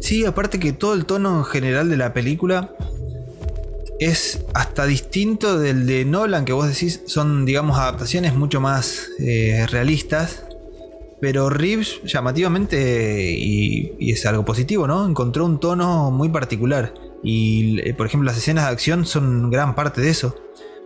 [0.00, 2.74] Sí, aparte que todo el tono general de la película
[3.98, 9.66] es hasta distinto del de Nolan, que vos decís son, digamos, adaptaciones mucho más eh,
[9.70, 10.44] realistas.
[11.20, 15.04] Pero Reeves, llamativamente, y, es algo positivo, ¿no?
[15.04, 16.94] Encontró un tono muy particular.
[17.24, 20.36] Y, eh, por ejemplo, las escenas de acción son gran parte de eso.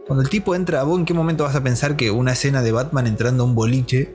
[0.07, 2.73] Cuando el tipo entra, ¿vos en qué momento vas a pensar que una escena de
[2.73, 4.15] Batman entrando a un boliche,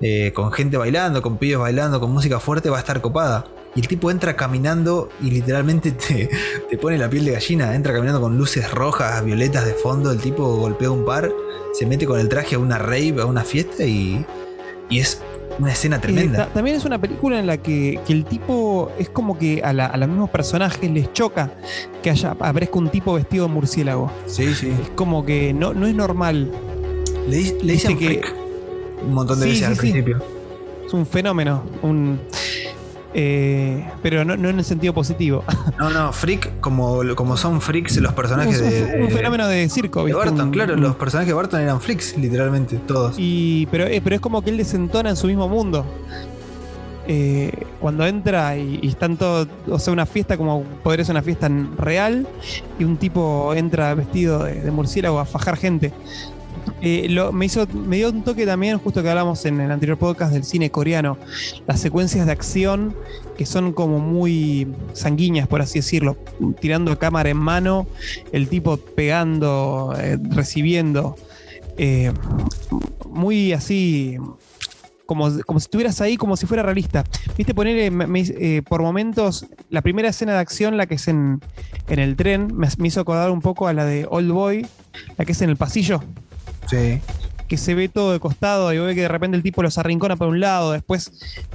[0.00, 3.46] eh, con gente bailando, con pibes bailando, con música fuerte, va a estar copada?
[3.76, 7.74] Y el tipo entra caminando y literalmente te, pone la piel de gallina.
[7.74, 10.10] Entra caminando con luces rojas, violetas de fondo.
[10.10, 11.30] El tipo golpea un par,
[11.74, 14.24] se mete con el traje a una rave, a una fiesta y,
[14.88, 15.20] y es
[15.58, 16.48] una escena tremenda.
[16.52, 20.30] también es una película en la que, el tipo es como que a, los mismos
[20.30, 21.52] personajes les choca
[22.02, 24.10] que haya aparezca un tipo vestido de murciélago.
[24.26, 24.68] Sí, sí.
[24.68, 26.50] Es como que no, no es normal.
[27.28, 28.22] Le, dicen que,
[29.02, 30.22] un montón de veces al principio.
[30.86, 31.62] Es un fenómeno.
[31.82, 32.20] Un,
[33.18, 35.42] eh, pero no, en el sentido positivo.
[35.78, 40.12] No, no, freak, como, como son freaks los personajes de, Un fenómeno de circo, De
[40.12, 43.14] Barton, claro, los personajes de Barton eran freaks, literalmente, todos.
[43.16, 45.86] Y, pero, eh, pero es como que él desentona en su mismo mundo.
[47.08, 51.22] Eh, cuando entra y, y, están todos, o sea, una fiesta como podría ser una
[51.22, 51.48] fiesta
[51.78, 52.26] real,
[52.78, 55.90] y un tipo entra vestido de murciélago a fajar gente.
[56.82, 60.32] Eh, me, hizo, me dio un toque también, justo que hablamos en el anterior podcast
[60.32, 61.18] del cine coreano,
[61.66, 62.94] las secuencias de acción
[63.36, 66.16] que son como muy sanguíneas, por así decirlo,
[66.60, 67.86] tirando cámara en mano,
[68.32, 71.16] el tipo pegando, eh, recibiendo,
[71.76, 72.12] eh,
[73.08, 74.16] muy así,
[75.06, 77.04] como, como, si estuvieras ahí, como si fuera realista.
[77.36, 77.92] Viste, poner
[78.64, 81.40] por momentos, la primera escena de acción, la que es en,
[81.88, 84.66] en el tren, me, me, hizo acordar un poco a la de Old Boy,
[85.16, 86.02] la que es en el pasillo.
[86.68, 90.16] Que se ve todo de costado y ve que de repente el tipo los arrincona
[90.16, 91.12] por un lado, después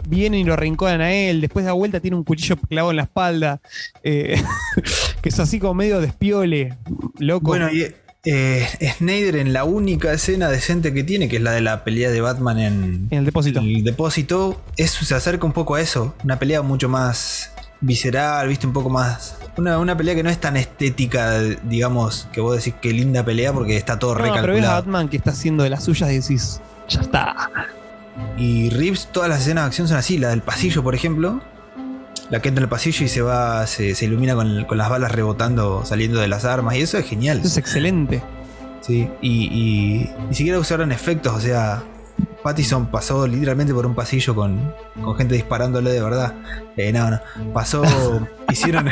[0.07, 3.03] vienen y lo arrinconan a él, después da vuelta tiene un cuchillo clavado en la
[3.03, 3.59] espalda,
[4.03, 4.41] eh,
[5.21, 6.77] que es así como medio despiole,
[7.19, 7.47] loco.
[7.47, 7.87] Bueno, y
[8.23, 12.11] eh, Snyder en la única escena decente que tiene, que es la de la pelea
[12.11, 13.61] de Batman en, el depósito.
[13.61, 17.51] El depósito, eso se acerca un poco a eso, una pelea mucho más
[17.81, 22.55] visceral, viste, un poco más una, pelea que no es tan estética, digamos, que vos
[22.55, 24.47] decís que linda pelea porque está todo no, recalculado.
[24.47, 27.35] Pero ves a Batman que está haciendo de las suyas y decís, ya está.
[28.37, 31.41] Y Reeves, todas las escenas de acción son así, la del pasillo, por ejemplo.
[32.29, 35.83] La que entra en el pasillo y se va, se, ilumina con, las balas rebotando,
[35.85, 37.39] saliendo de las armas, y eso es genial.
[37.39, 38.23] Eso es excelente.
[38.79, 41.83] Sí, y, y ni siquiera usaron efectos, o sea,
[42.43, 44.73] Pattison pasó literalmente por un pasillo con,
[45.17, 46.35] gente disparándole de verdad.
[46.77, 47.19] Eh, no, no.
[47.53, 47.83] Pasó.
[48.51, 48.89] hicieron.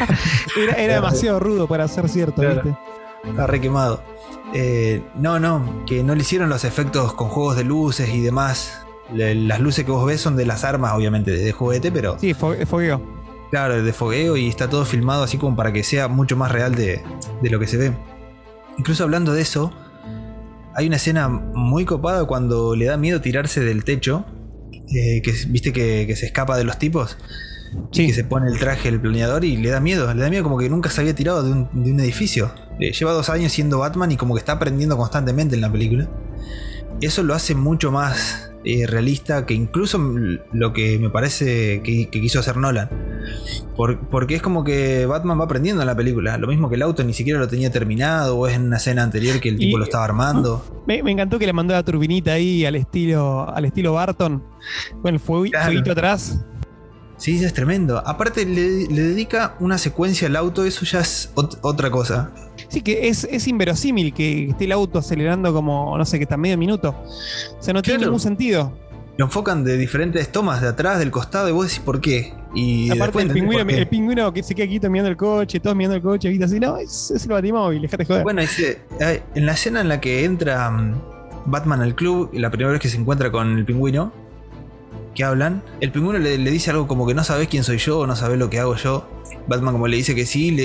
[0.78, 2.76] era, demasiado rudo para ser cierto, ¿viste?
[3.24, 4.02] Está re quemado.
[4.54, 8.82] Eh, no, no, que no le hicieron los efectos con juegos de luces y demás.
[9.14, 12.18] las luces que vos ves son de las armas, obviamente, de, juguete, pero.
[12.20, 13.20] Sí, fogueo.
[13.52, 16.76] Claro, de fogueo y está todo filmado así como para que sea mucho más real
[16.76, 17.04] de,
[17.42, 17.94] de lo que se ve.
[18.78, 19.74] Incluso hablando de eso,
[20.76, 24.26] hay una escena muy copada cuando le da miedo tirarse del techo.
[24.93, 27.17] Eh, que viste que, se escapa de los tipos.
[27.91, 28.07] Sí.
[28.07, 30.11] Que se pone el traje el planeador y le da miedo.
[30.13, 32.51] Le da miedo como que nunca se había tirado de un, edificio.
[32.80, 36.09] Eh, lleva dos años siendo Batman y como que está aprendiendo constantemente en la película.
[37.02, 39.97] Eso lo hace mucho más eh, realista que incluso
[40.52, 42.89] lo que me parece que, quiso hacer Nolan.
[44.12, 46.38] porque es como que Batman va aprendiendo en la película.
[46.38, 49.04] Lo mismo que el auto ni siquiera lo tenía terminado o es en una escena
[49.04, 50.84] anterior que el tipo lo estaba armando.
[50.88, 54.43] Me, encantó que le mandó la turbinita ahí al estilo, al estilo Barton.
[55.02, 56.43] Con el fueguito atrás.
[57.20, 58.02] Sí, es tremendo.
[58.06, 62.32] Aparte le, dedica una secuencia al auto, eso ya es otra cosa.
[62.70, 66.38] Sí, que es, es, inverosímil que esté el auto acelerando como, no sé, que está
[66.38, 66.95] medio minuto.
[67.59, 68.72] O sea, no tiene ningún sentido.
[69.17, 72.34] Lo enfocan de diferentes tomas, de atrás, del costado, y vos decís por qué.
[72.55, 75.97] Y Aparte, el pingüino, el pingüino que se queda aquí mirando el coche, todos mirando
[75.97, 76.45] el coche, ¿viste?
[76.45, 78.24] así, no, es, es el batimóvil, déjate joder.
[78.24, 78.80] Bueno, dice,
[79.36, 81.01] en la escena en la que entra mm,
[81.47, 84.13] Batman al club, y la primera vez que se encuentra con el pingüino,
[85.20, 87.99] que hablan, el pingüino le, le dice algo como que no sabes quién soy yo,
[87.99, 89.05] o no sabes lo que hago yo.
[89.49, 90.55] Batman como le dice que sí,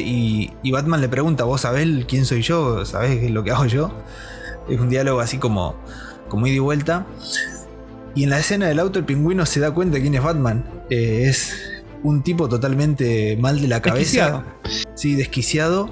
[0.63, 2.85] y, Batman le pregunta, ¿vos sabés quién soy yo?
[2.85, 3.93] ¿Sabés lo que hago yo?
[4.69, 5.75] Es un diálogo así como,
[6.29, 7.05] como ida y vuelta.
[8.15, 10.65] Y en la escena del auto el pingüino se da cuenta de quién es Batman.
[10.89, 11.53] Eh, es
[12.05, 14.45] un tipo totalmente mal de la cabeza.
[14.95, 15.91] Sí, desquiciado.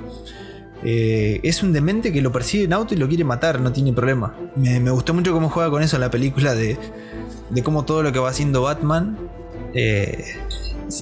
[0.85, 3.93] Eh, es un demente que lo persigue en auto y lo quiere matar, no tiene
[3.93, 4.37] problema.
[4.55, 6.79] Me, gustó mucho cómo juega con eso en la película de,
[7.53, 9.17] de cómo todo lo que va haciendo Batman
[9.75, 10.25] eh,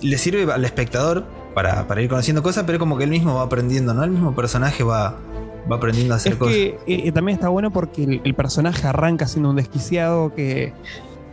[0.02, 1.24] le sirve al espectador
[1.54, 4.04] para, ir conociendo cosas, pero como que él mismo va aprendiendo, ¿no?
[4.04, 5.18] El mismo personaje va,
[5.70, 6.54] va aprendiendo a hacer cosas.
[6.54, 10.72] Que, eh, también está bueno porque el, personaje arranca siendo un desquiciado que,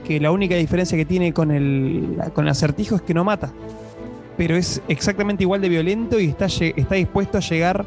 [0.06, 3.52] que la única diferencia que tiene con el, con el acertijo es que no mata.
[4.38, 7.86] Pero es exactamente igual de violento y está, está dispuesto a llegar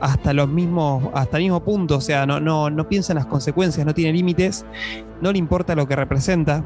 [0.00, 1.96] hasta los mismos, hasta el mismo punto.
[1.96, 4.64] O sea, no, no, no piensa en las consecuencias, no tiene límites,
[5.20, 6.64] no le importa lo que representa.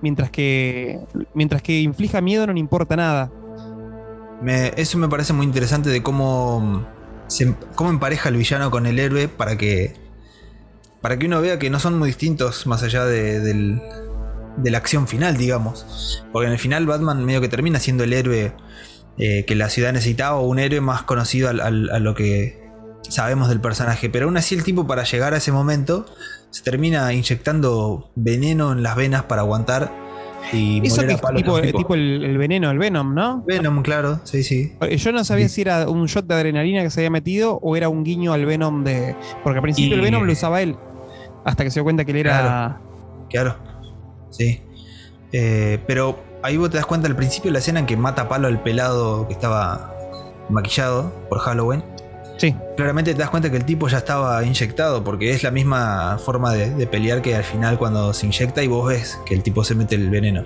[0.00, 1.00] Mientras que,
[1.32, 3.30] mientras que inflija miedo no le importa nada.
[4.76, 6.84] eso me parece muy interesante de cómo,
[7.76, 9.94] cómo empareja el villano con el héroe para que,
[11.00, 13.80] para que uno vea que no son muy distintos más allá de,
[14.64, 16.24] la acción final, digamos.
[16.32, 18.52] Porque en el final Batman medio que termina siendo el héroe
[19.18, 22.62] eh, que la ciudad necesitaba o un héroe más conocido a lo que
[23.08, 24.10] sabemos del personaje.
[24.10, 26.06] Pero aún así el tipo para llegar a ese momento
[26.50, 30.02] se termina inyectando veneno en las venas para aguantar
[30.52, 33.44] y Eso que tipo, tipo el, veneno, el Venom, ¿no?
[33.46, 34.72] Venom, claro, sí, sí.
[34.96, 37.88] Yo no sabía si era un shot de adrenalina que se había metido o era
[37.88, 39.14] un guiño al Venom de.
[39.44, 40.76] Porque al principio el Venom lo usaba él.
[41.44, 42.80] Hasta que se dio cuenta que él era.
[43.30, 43.56] Claro.
[44.30, 44.60] Sí.
[45.32, 48.22] Eh, pero ahí vos te das cuenta al principio de la escena en que mata
[48.22, 49.94] a palo al pelado que estaba
[50.48, 51.82] maquillado por Halloween.
[52.76, 56.52] Claramente te das cuenta que el tipo ya estaba inyectado, porque es la misma forma
[56.52, 59.74] de, pelear que al final cuando se inyecta y vos ves que el tipo se
[59.74, 60.44] mete el veneno.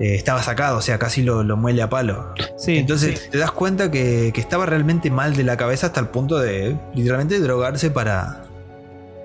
[0.00, 2.34] Eh, estaba sacado, o sea, casi lo, muele a palo.
[2.66, 6.76] Entonces te das cuenta que, estaba realmente mal de la cabeza hasta el punto de
[6.94, 8.44] literalmente drogarse para.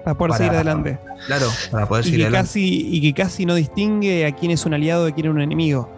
[0.04, 1.00] Para poder seguir adelante.
[1.28, 2.60] Claro, para poder seguir adelante.
[2.60, 5.90] y que casi no distingue a quién es un aliado de quién es un enemigo.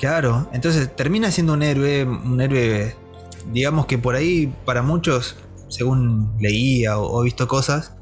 [0.00, 2.96] Claro, entonces termina siendo un héroe, un héroe
[3.52, 5.36] digamos que por ahí para muchos,
[5.68, 7.94] según leía o, he visto cosas,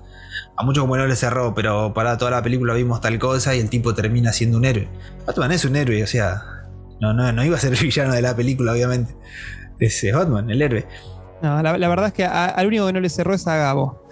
[0.56, 3.60] a muchos como no les cerró, pero para toda la película vimos tal cosa y
[3.60, 4.88] el tipo termina siendo un héroe.
[5.26, 6.42] Batman es un héroe, o sea,
[7.00, 9.14] no, no, no iba a ser el villano de la película, obviamente.
[9.78, 10.86] Es Batman, el héroe.
[11.42, 14.08] No, la, verdad es que al único que no le cerró es a Gabo.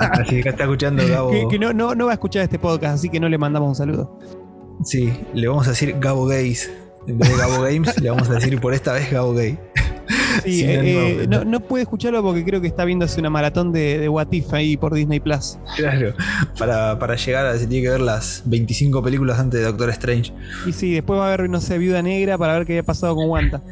[0.00, 1.48] Así que está escuchando Gabo.
[1.48, 3.74] que, no, no, no va a escuchar este podcast, así que no le mandamos un
[3.74, 4.18] saludo.
[4.84, 6.70] Sí, le vamos a decir Gabo Gays.
[7.06, 9.58] En vez de Gabo Games, le vamos a decir por esta vez Gabo Gay.
[10.44, 14.08] Sí, eh, no, no, puede escucharlo porque creo que está viéndose una maratón de, de
[14.08, 15.58] What If ahí por Disney Plus.
[15.76, 16.14] Claro,
[16.58, 20.32] para, para llegar a se tiene que ver las 25 películas antes de Doctor Strange.
[20.66, 23.14] Y sí, después va a haber, no sé, Viuda Negra para ver qué había pasado
[23.14, 23.62] con Wanda.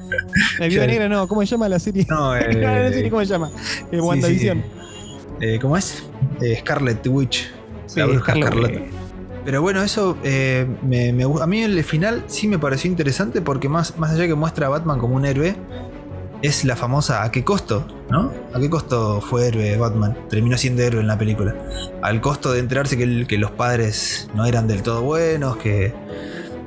[0.59, 2.07] La Viuda Negra no, ¿cómo se llama la serie?
[2.09, 3.51] No, eh, no sé cómo se llama.
[3.91, 4.80] Eh, WandaVision.
[5.41, 6.05] Eh, ¿Cómo es?
[6.41, 7.51] Eh, Scarlet Witch.
[7.97, 8.83] la bruja Scarlet.
[9.45, 13.97] Pero bueno, eso me, me, a mí el final sí me pareció interesante porque más,
[13.99, 15.57] más allá que muestra a Batman como un héroe,
[16.43, 17.87] es la famosa ¿a qué costo?
[18.11, 18.33] ¿No?
[18.53, 20.17] ¿A qué costo fue héroe Batman?
[20.29, 21.55] Terminó siendo héroe en la película.
[22.03, 25.93] Al costo de enterarse que, que los padres no eran del todo buenos, que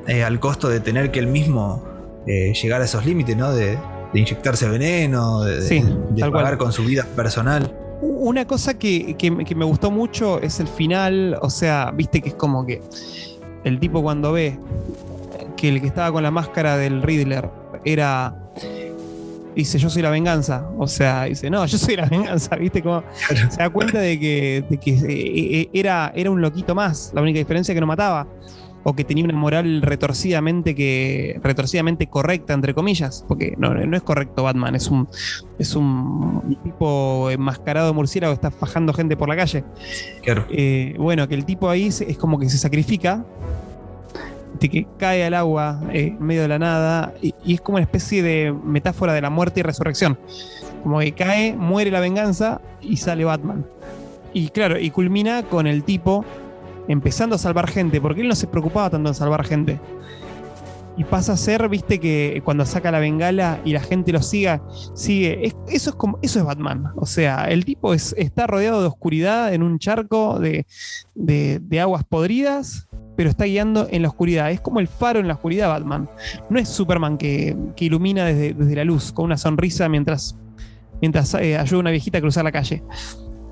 [0.07, 1.83] eh, al costo de tener que él mismo
[2.27, 3.53] eh, llegar a esos límites, ¿no?
[3.53, 3.77] De,
[4.15, 5.97] inyectarse veneno, de,
[6.31, 7.75] pagar con su vida personal.
[8.05, 12.35] Una cosa que, que, me gustó mucho es el final, o sea, viste que es
[12.35, 12.81] como que
[13.63, 14.59] el tipo cuando ve
[15.55, 17.49] que el que estaba con la máscara del Riddler
[17.85, 18.35] era
[19.55, 20.67] dice yo soy la venganza.
[20.77, 22.81] O sea, dice, no, yo soy la venganza, ¿viste?
[22.81, 23.03] Como
[23.49, 27.11] se da cuenta de que, que eh, eh, era, era un loquito más.
[27.13, 28.27] La única diferencia es que no mataba.
[28.85, 31.39] O que tenía una moral retorcidamente que.
[31.41, 33.23] retorcidamente correcta, entre comillas.
[33.27, 35.07] Porque no, no es correcto Batman, es un.
[35.57, 39.63] es un tipo enmascarado de murciélago que está fajando gente por la calle.
[40.21, 40.45] Claro.
[40.49, 43.25] Eh, bueno, que el tipo ahí es como que se sacrifica
[44.69, 48.23] que cae al agua eh, en medio de la nada y, es como una especie
[48.23, 50.17] de metáfora de la muerte y resurrección.
[50.83, 53.65] Como que cae, muere la venganza y sale Batman.
[54.33, 56.25] Y claro, y culmina con el tipo
[56.87, 59.79] empezando a salvar gente, porque él no se preocupaba tanto en salvar gente.
[60.95, 64.61] Y pasa a ser, viste, que cuando saca la bengala y la gente lo siga,
[64.93, 65.51] sigue.
[65.67, 66.91] eso es como, eso es Batman.
[66.97, 70.67] O sea, el tipo es, está rodeado de oscuridad en un charco de,
[71.15, 74.51] de aguas podridas pero está guiando en la oscuridad.
[74.51, 76.09] Es como el faro en la oscuridad, Batman.
[76.49, 80.37] No es Superman que, ilumina desde, la luz, con una sonrisa mientras,
[81.01, 82.83] mientras eh, ayuda a una viejita a cruzar la calle.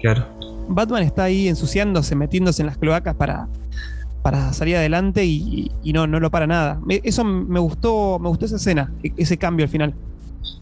[0.01, 0.27] Claro.
[0.67, 3.47] Batman está ahí ensuciándose, metiéndose en las cloacas para,
[4.21, 6.79] para salir adelante y, no, no lo para nada.
[7.03, 9.93] Eso me gustó, me gustó esa escena, e, ese cambio al final.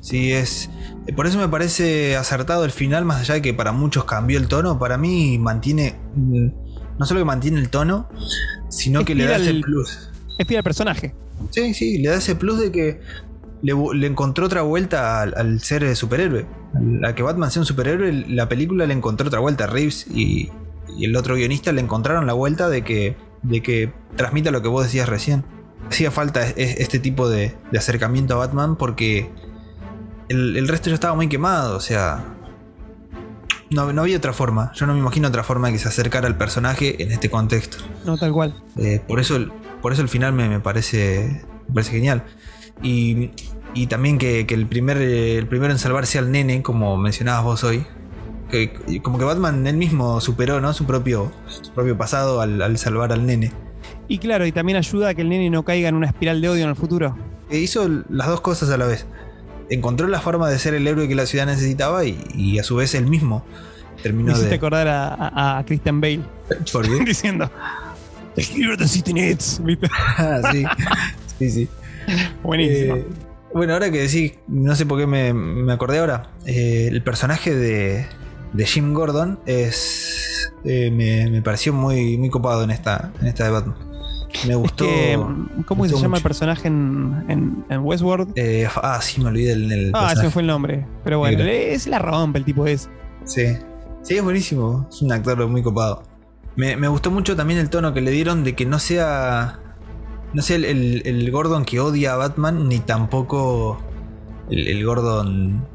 [0.02, 0.70] Sí, es.
[1.08, 4.38] Eh, por eso me parece acertado el final, más allá de que para muchos cambió
[4.38, 8.10] el tono, para mí mantiene No solo que mantiene el tono,
[8.70, 10.10] sino Es que le da ese plus.
[10.38, 11.14] Es fiel al personaje.
[11.52, 13.02] Sí, sí, le da ese plus de que
[13.62, 16.46] le, le encontró otra vuelta al, al ser superhéroe.
[17.08, 19.68] A que Batman sea un superhéroe, la película le encontró otra vuelta.
[19.68, 20.50] Reeves y,
[20.98, 24.68] y el otro guionista le encontraron la vuelta de que, de que transmita lo que
[24.68, 25.44] vos decías recién.
[25.90, 29.30] Hacía falta e- e- este tipo de, de acercamiento a Batman porque
[30.30, 31.76] el, el resto ya estaba muy quemado.
[31.76, 32.24] O sea,
[33.72, 34.72] no, no había otra forma.
[34.76, 37.78] Yo no me imagino otra forma de que se acercara al personaje en este contexto.
[38.06, 38.62] No, tal cual.
[38.78, 39.52] Eh, por, eso, el-
[39.82, 42.24] por eso el final me, me parece, me parece genial.
[42.82, 43.32] Y,
[43.74, 46.98] y también que, que el, primer, eh, el primero en salvar sea el nene, como
[46.98, 47.86] mencionabas vos hoy.
[48.50, 50.74] Que, como que Batman él mismo superó ¿no?
[50.74, 53.52] su, propio, su propio pasado al, al salvar al nene.
[54.08, 56.50] Y claro, y también ayuda a que el nene no caiga en una espiral de
[56.50, 57.16] odio en el futuro.
[57.52, 59.06] E hizo las dos cosas a la vez.
[59.70, 62.76] Encontró la forma de ser el héroe que la ciudad necesitaba y, y a su
[62.76, 63.46] vez él mismo
[63.98, 64.56] Me terminó hiciste de...
[64.56, 66.22] acordar a, a- a Christian Bale
[66.74, 67.04] ¿Por qué?
[67.06, 67.52] diciendo:
[68.34, 69.88] The hero the city needs", ¿viste?
[70.18, 70.66] Ah, sí,
[71.38, 71.70] sí, sí.
[72.42, 72.96] Buenísimo.
[72.96, 73.06] Eh,
[73.54, 76.32] bueno, ahora que decís, no sé por qué me, me acordé ahora.
[76.46, 78.06] eh, el personaje de,
[78.54, 80.52] de Jim Gordon es.
[80.64, 83.76] eh, me, me pareció muy, muy copado en esta, en esta de Batman.
[84.46, 84.86] Me Es gustó.
[84.86, 85.20] que,
[85.66, 88.32] ¿Cómo se llama el personaje en, en- en Westworld?
[88.36, 90.86] Eh, ah, sí, me olvidé el, el ah, se me fue el nombre.
[91.04, 92.90] Pero bueno, es la rompe el tipo es.
[93.26, 93.58] Sí.
[94.04, 94.88] Sí, es buenísimo.
[94.90, 96.04] Es un actor muy copado.
[96.56, 99.60] Me, me gustó mucho también el tono que le dieron de que no sea.
[100.34, 103.80] No sea el, el- el Gordon que odia a Batman, ni tampoco
[104.50, 105.66] el, el Gordon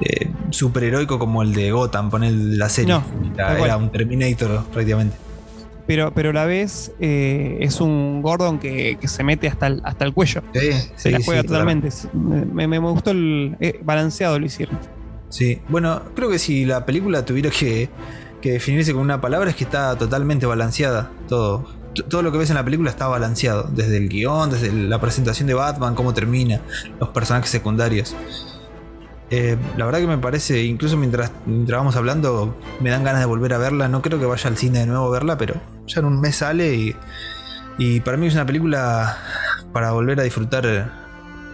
[0.00, 2.94] eh, superheroico como el de Gotham, poner la serie.
[2.94, 3.02] No,
[3.38, 5.16] era, un Terminator prácticamente.
[5.86, 9.80] Pero, pero a la vez eh, es un Gordon que, que se mete hasta el,
[9.84, 10.42] hasta el cuello.
[10.52, 11.88] Sí, Se sí, la juega totalmente.
[12.12, 14.78] Me, me- me gustó el eh, balanceado lo hicieron.
[15.28, 17.88] Sí, bueno, creo que si la película tuviera que,
[18.42, 21.10] que definirse con una palabra es que está totalmente balanceada.
[21.28, 21.66] Todo,
[22.08, 23.64] todo lo que ves en la película está balanceado.
[23.64, 26.60] Desde el guion, desde la presentación de Batman, cómo termina,
[27.00, 28.14] los personajes secundarios.
[29.30, 33.26] Eh, la verdad que me parece, incluso mientras, mientras vamos hablando, me dan ganas de
[33.26, 33.88] volver a verla.
[33.88, 35.54] No creo que vaya al cine de nuevo a verla, pero
[35.86, 36.96] ya en un mes sale y,
[37.78, 39.18] y para mí es una película
[39.72, 40.84] para volver a disfrutar eh,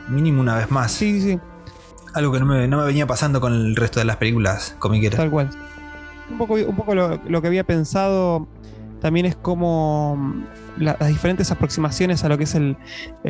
[0.09, 0.93] mínimo una vez más.
[0.93, 1.40] Sí, sí, sí,
[2.14, 5.16] Algo que no me, no me venía pasando con el resto de las películas comiqueras.
[5.16, 5.49] tal cual.
[6.30, 8.47] Un poco, un poco lo, lo que había pensado
[9.03, 10.45] también es como mm,
[10.79, 12.77] la- las diferentes aproximaciones a lo que es el,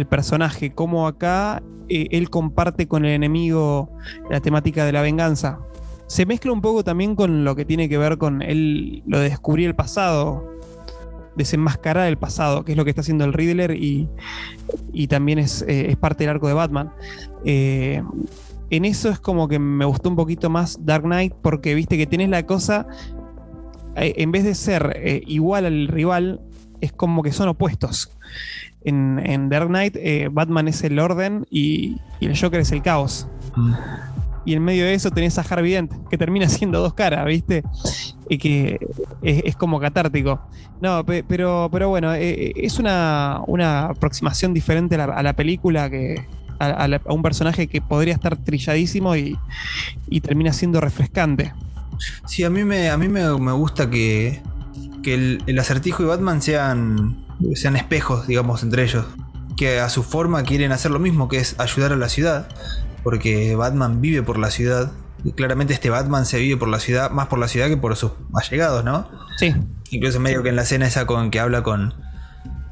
[0.09, 0.73] personaje.
[0.75, 3.91] Cómo acá eh, él comparte con el enemigo
[4.31, 5.59] la temática de la venganza.
[6.07, 9.31] Se mezcla un poco también con lo que tiene que ver con él, lo de
[9.31, 10.47] descubrir el pasado,
[11.37, 14.11] desenmascarar el pasado, que es lo que está haciendo el Riddler y,
[14.93, 16.93] y también es, eh, es parte del arco de Batman.
[17.47, 18.03] Eh,
[18.69, 22.07] en eso es como que me gustó un poquito más Dark Knight porque viste que
[22.07, 22.87] tenés la cosa,
[23.97, 26.41] en vez de ser eh, igual al rival,
[26.81, 28.11] es como que son opuestos.
[28.85, 32.83] En, en Dark Knight, eh, Batman es el orden y, y el Joker es el
[32.83, 33.29] caos.
[33.57, 33.73] Mm.
[34.45, 37.63] Y en medio de eso tenés a Harvey Dent, que termina siendo dos caras, ¿viste?
[38.29, 38.81] Y que
[39.23, 40.41] es, es como catártico.
[40.81, 45.33] No, pe- pero, pero bueno, eh, es una, una aproximación diferente a la, a la
[45.35, 46.27] película que.
[46.59, 49.37] A, a la- a un personaje que podría estar trilladísimo y,
[50.09, 51.53] y termina siendo refrescante.
[52.27, 54.43] Sí, a mí me, a mí me, me gusta que,
[55.03, 57.25] que el, el acertijo y Batman sean,
[57.55, 59.07] sean espejos, digamos, entre ellos.
[59.57, 62.49] Que a su forma quieren hacer lo mismo, que es ayudar a la ciudad.
[63.03, 64.93] Porque Batman vive por la ciudad.
[65.25, 67.95] Y claramente este Batman se vive por la ciudad, más por la ciudad que por
[67.97, 69.09] sus allegados, ¿no?
[69.37, 69.55] Sí,
[69.91, 71.95] Incluso medio que en la escena esa con que habla con.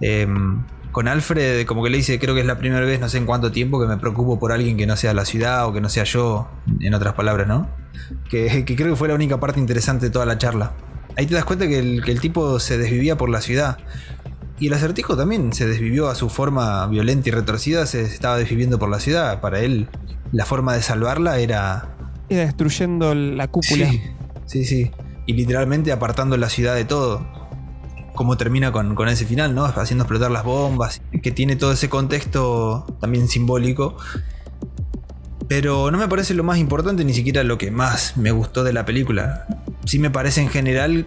[0.00, 3.18] em, con Alfred, como que le dice, creo que es la primera vez, no sé
[3.18, 5.80] en cuánto tiempo, que me preocupo por alguien que no sea la ciudad o que
[5.80, 6.48] no sea yo,
[6.80, 7.68] en otras palabras, ¿no?
[8.28, 10.72] Que, que creo que fue la única parte interesante de toda la charla.
[11.16, 13.78] Ahí te das cuenta que el, que el tipo se desvivía por la ciudad.
[14.58, 18.78] Y el acertijo también se desvivió a su forma violenta y retorcida, se estaba desviviendo
[18.78, 19.40] por la ciudad.
[19.40, 19.88] Para él,
[20.32, 21.96] la forma de salvarla era
[22.30, 23.90] era destruyendo la cúpula.
[23.90, 24.02] Sí,
[24.46, 24.90] sí, sí.
[25.26, 27.26] Y literalmente apartando la ciudad de todo.
[28.14, 29.64] Como termina con, con ese final, ¿no?
[29.64, 31.02] Haciendo explotar las bombas.
[31.22, 33.96] Que tiene todo ese contexto también simbólico.
[35.50, 38.72] Pero no me parece lo más importante, ni siquiera lo que más me gustó de
[38.72, 39.46] la película.
[39.84, 41.06] Sí me parece en general,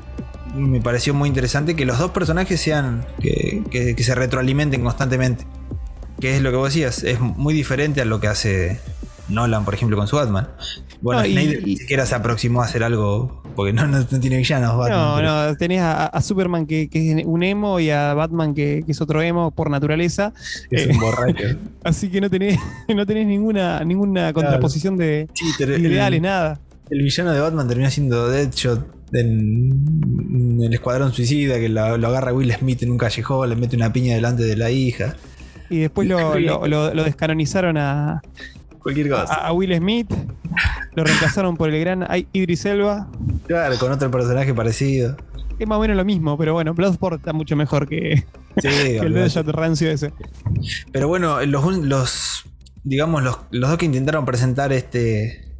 [0.54, 5.46] me pareció muy interesante que los dos personajes sean, que, que- que se retroalimenten constantemente.
[6.20, 8.82] Que es lo que vos decías, es muy diferente a lo que hace
[9.34, 10.48] Nolan, por ejemplo, con su Batman.
[11.02, 14.20] Bueno, No, y- Snyder ni siquiera se aproximó a hacer algo, porque no, no, no
[14.20, 14.78] tiene villanos.
[14.78, 18.14] Batman, No, pero- no, tenés a, a Superman que, que es un emo y a
[18.14, 20.34] Batman que, que es otro emo por naturaleza.
[20.72, 21.44] Es Eh, un borracho.
[21.84, 22.58] Así que no tenés,
[22.96, 26.60] no tenés ninguna, ninguna contraposición de, Sí, el, ideales, nada.
[26.90, 28.86] el villano de Batman termina siendo Deadshot.
[29.14, 33.92] en, el Escuadrón Suicida, que lo, agarra Will Smith en un callejón, le mete una
[33.94, 35.16] piña delante de la hija.
[35.70, 38.22] Y después lo, lo, descanonizaron a,
[38.84, 39.34] Cualquier cosa.
[39.34, 40.14] A, Will Smith,
[40.94, 43.10] lo reemplazaron por el gran Idris Elba.
[43.48, 45.18] Claro, con otro personaje parecido.
[45.58, 48.26] Es más o menos lo mismo, pero bueno, Bloodsport está mucho mejor que,
[48.64, 50.12] el de rancio ese.
[50.92, 52.46] Pero bueno, los, los
[52.84, 55.56] digamos, los, los dos que intentaron presentar este,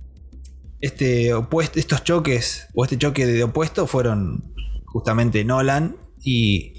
[0.82, 4.54] este opuesto, estos choques, o este choque de opuesto, fueron
[4.86, 6.74] justamente Nolan y,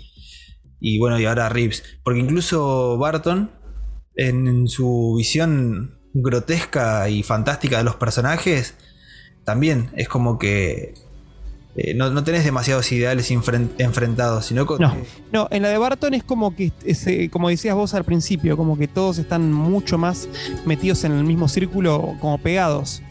[0.80, 1.82] y bueno, y ahora Reeves.
[2.02, 3.50] Porque incluso Barton,
[4.16, 8.74] en, su visión grotesca y fantástica de los personajes,
[9.44, 10.94] también es como que
[11.76, 14.96] eh, no, tenés demasiados ideales enfrentados, sino no,
[15.32, 18.78] no, en la de Barton es como que, eh, como decías vos al principio, como
[18.78, 20.28] que todos están mucho más
[20.64, 23.02] metidos en el mismo círculo, como pegados.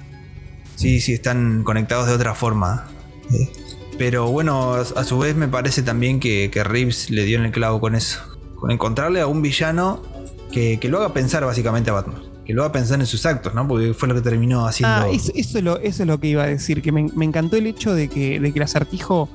[0.76, 2.88] Sí, sí, están conectados de otra forma.
[3.98, 7.52] Pero bueno, a su vez me parece también que, que Reeves le dio en el
[7.52, 8.22] clavo con eso.
[8.56, 10.02] Con encontrarle a un villano
[10.52, 12.22] que, lo haga pensar básicamente a Batman.
[12.46, 13.68] Que lo haga pensar en sus actos, ¿no?
[13.68, 14.96] Porque fue lo que terminó haciendo.
[14.96, 16.82] Ah, eso, es, lo, eso es lo que iba a decir.
[16.82, 19.30] Que me, encantó el hecho de que, de que el acertijo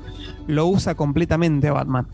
[0.47, 2.07] lo usa completamente a Batman.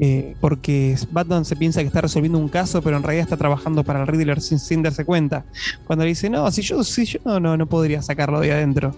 [0.00, 3.82] Eh, porque Batman se piensa que está resolviendo un caso, pero en realidad está trabajando
[3.82, 5.44] para el Riddler sin, darse cuenta.
[5.86, 8.94] Cuando le dice, no, si yo, si yo no, no, podría sacarlo de adentro.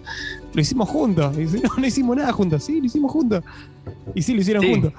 [0.53, 1.35] Lo hicimos juntos.
[1.37, 2.65] Y dice, no, no hicimos nada juntos.
[2.65, 3.43] Sí, lo hicimos juntos.
[4.15, 4.93] Y sí, lo hicieron juntos.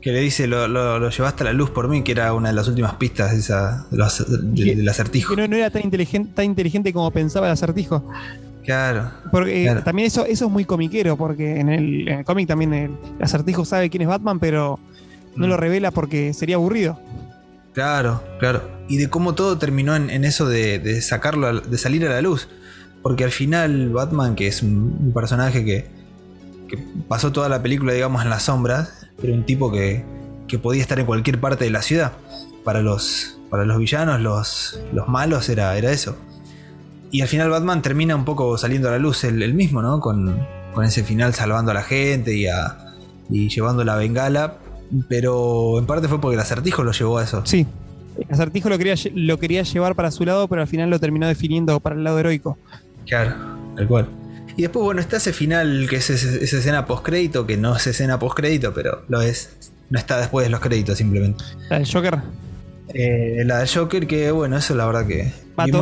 [0.00, 2.54] Que le dice, lo, lo, llevaste a la luz por mí, que era una de
[2.54, 5.34] las últimas pistas de esa, del acertijo.
[5.34, 8.08] Que no, era tan inteligente, tan inteligente como pensaba el acertijo.
[8.64, 9.10] Claro.
[9.30, 12.72] Porque eh, también eso, eso es muy comiquero, porque en el, en el cómic también
[12.72, 12.90] el
[13.20, 14.78] acertijo sabe quién es Batman, pero
[15.36, 15.58] no lo mm.
[15.58, 16.98] revela porque sería aburrido.
[17.72, 18.62] Claro, claro.
[18.88, 22.48] Y de cómo todo terminó en, eso de, sacarlo, de salir a la luz.
[23.02, 25.86] Porque al final Batman, que es un, personaje que,
[27.08, 30.04] pasó toda la película, digamos, en las sombras, era un tipo que,
[30.62, 32.12] podía estar en cualquier parte de la ciudad.
[32.64, 36.16] Para los, para los villanos, los, los malos, era, era eso.
[37.10, 40.00] Y al final Batman termina un poco saliendo a la luz él, mismo, ¿no?
[40.00, 42.46] Con, con, ese final salvando a la gente y,
[43.30, 44.58] y llevando la bengala
[45.08, 47.42] pero en parte fue porque el acertijo lo llevó a eso.
[47.44, 47.66] Sí.
[48.18, 51.26] El acertijo lo quería, lo quería llevar para su lado, pero al final lo terminó
[51.26, 52.58] definiendo para el lado heroico.
[53.06, 53.34] Claro,
[53.76, 54.08] tal cual.
[54.56, 58.18] Y después, bueno, está ese final que es esa escena post-crédito, que no es escena
[58.18, 59.50] post-crédito, pero lo es.
[59.90, 61.42] No está después de los créditos simplemente.
[61.68, 62.18] ¿La del Joker?
[62.94, 65.32] Eh, la del Joker, que bueno, eso la verdad que.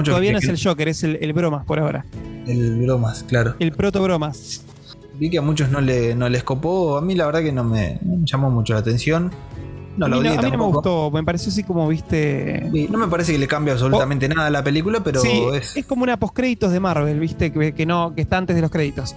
[0.05, 2.05] todavía no es el Joker, es el, el, Bromas por ahora.
[2.47, 3.55] El Bromas, claro.
[3.59, 4.63] El Proto Bromas
[5.19, 6.97] vi que a muchos no, le, no les copó.
[6.97, 9.31] A mí la verdad que no me, llamó mucho la atención.
[9.99, 12.71] No, a mí, no, a mí no me gustó, me pareció así como, viste...
[12.89, 15.21] no me parece que le cambie absolutamente nada a la película, pero
[15.55, 15.77] es...
[15.77, 19.17] es como una postcréditos de Marvel, viste, que, no, que está antes de los créditos.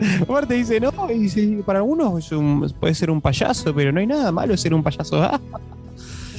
[0.22, 2.30] Aparte dice, no, y para algunos
[2.80, 5.38] puede ser un payaso, pero no hay nada malo ser un payaso.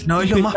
[0.07, 0.55] no, es lo más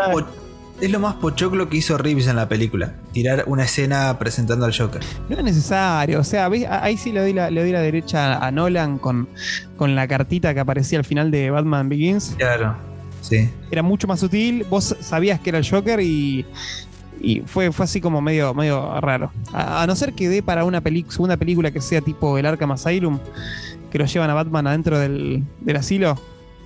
[0.81, 2.93] es lo más pochoclo que hizo Reeves en la película.
[3.13, 4.99] Tirar una escena presentando al Joker.
[5.29, 6.19] No es necesario.
[6.19, 6.49] O sea,
[6.81, 9.29] ahí sí le doy la, le doy la derecha a Nolan con,
[9.77, 12.33] con la cartita que aparecía al final de Batman Begins.
[12.35, 12.75] Claro.
[13.21, 13.49] Sí.
[13.69, 14.65] Era mucho más sutil.
[14.69, 16.45] Vos sabías que era el Joker y,
[17.21, 19.31] y fue, fue así como medio, medio raro.
[19.53, 23.19] A, no ser que dé para una segunda película que sea tipo el Arkham Asylum,
[23.91, 26.19] que lo llevan a Batman adentro del, del asilo.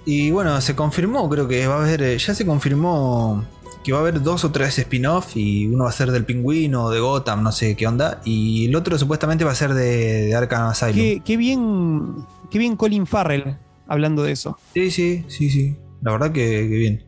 [0.06, 3.44] Y bueno, se confirmó, creo que va a haber, eh, ya se confirmó
[3.84, 6.90] que va a haber dos o tres spin-off y uno va a ser del pingüino
[6.90, 10.36] de Gotham, no sé qué onda, y el otro supuestamente va a ser de, de
[10.36, 11.22] Arkham Asylum.
[11.24, 12.16] Qué, bien,
[12.50, 14.58] qué bien Colin Farrell hablando de eso.
[14.74, 15.76] Sí, sí, sí, sí.
[16.06, 17.04] La verdad que, bien.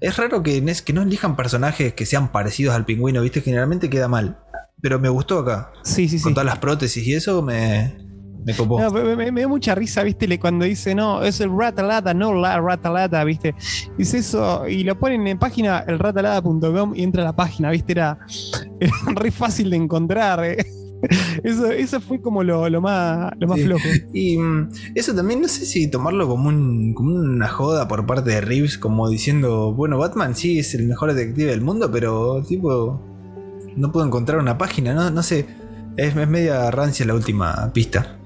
[0.00, 3.42] Es raro que, que no elijan personajes que sean parecidos al pingüino, ¿viste?
[3.42, 4.38] Generalmente queda mal.
[4.80, 5.72] Pero me gustó acá.
[5.84, 6.24] Sí, sí, sí.
[6.24, 7.98] Con todas las prótesis y eso me,
[8.46, 8.78] me copó.
[8.90, 13.54] me, dio mucha risa, viste, cuando dice, no, es el ratalata, no la ratalata, viste.
[13.98, 17.92] Dice eso, y lo ponen en página, el ratalata.com y entra a la página, viste,
[17.92, 18.18] era,
[19.16, 20.42] re fácil de encontrar.
[20.46, 20.64] Eh.
[21.42, 23.88] Eso, eso fue como lo, más, lo más flojo.
[24.12, 28.30] Y mm, eso también, no sé si tomarlo como, un, como una joda por parte
[28.30, 33.00] de Reeves, como diciendo, bueno, Batman sí es el mejor detective del mundo, pero tipo,
[33.76, 35.46] no puedo encontrar una página, no, no sé.
[35.96, 38.20] Es, es media rancia la última pista.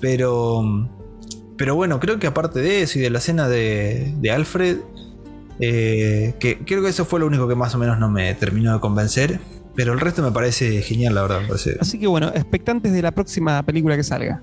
[0.00, 0.88] Pero.
[1.56, 4.78] Pero bueno, creo que aparte de eso y de la escena de, Alfred,
[5.60, 8.72] eh, que creo que eso fue lo único que más o menos no me terminó
[8.72, 9.40] de convencer.
[9.74, 11.42] Pero el resto me parece genial, la verdad.
[11.80, 14.42] Así que bueno, expectantes de la próxima película que salga.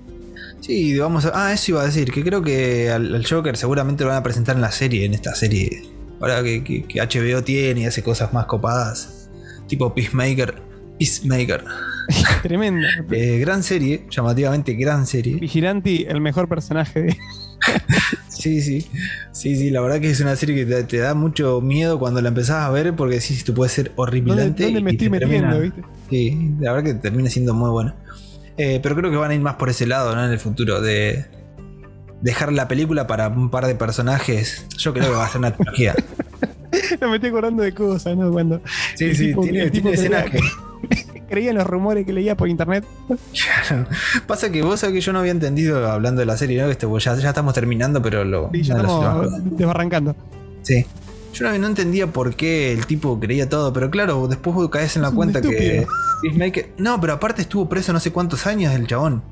[0.60, 1.32] Sí, vamos a.
[1.34, 4.56] Ah, eso iba a decir, que creo que al, Joker seguramente lo van a presentar
[4.56, 5.82] en la serie, en esta serie.
[6.20, 9.30] Ahora que, que HBO tiene y hace cosas más copadas.
[9.68, 10.62] Tipo Peacemaker.
[10.98, 11.64] Peacemaker.
[12.42, 12.86] Tremendo.
[13.10, 15.36] Eh, gran serie, llamativamente gran serie.
[15.36, 17.16] Vigilanti, el mejor personaje de.
[18.38, 18.86] Sí, sí.
[19.32, 22.20] Sí, sí, la verdad que es una serie que te, te da mucho miedo cuando
[22.22, 24.64] la empezás a ver porque sí, tú puedes ser ¿Dónde, horripilante.
[24.64, 25.82] dónde me y estoy te metiendo, termina- viste?
[26.10, 27.94] Sí, la verdad que termina siendo muy buena.
[28.56, 30.24] Eh, pero creo que van a ir más por ese lado, ¿no?
[30.24, 31.26] En el futuro, de
[32.22, 34.66] dejar la película para un par de personajes.
[34.76, 35.94] Yo creo que va a ser una trilogía.
[37.00, 38.30] No me estoy acordando de cosas, ¿no?
[38.30, 38.60] Cuando
[38.94, 40.38] Sí, sí, tipo- tiene, tiene escenas que.
[41.28, 42.84] Creía en los rumores que leía por internet.
[43.32, 43.86] Claro.
[44.26, 46.68] Pasa que vos sabés que yo no había entendido hablando de la serie, ¿no?
[46.68, 48.50] Este, pues ya, ya estamos terminando, pero lo.
[48.52, 49.40] Y ya estamos cosas.
[49.56, 50.16] desbarrancando.
[50.62, 50.84] Sí.
[51.34, 54.96] Yo no, no entendía por qué el tipo creía todo, pero claro, después vos caes
[54.96, 55.86] en la cuenta que.
[56.22, 59.22] Peacemaker- No, pero aparte estuvo preso no sé cuántos años el chabón.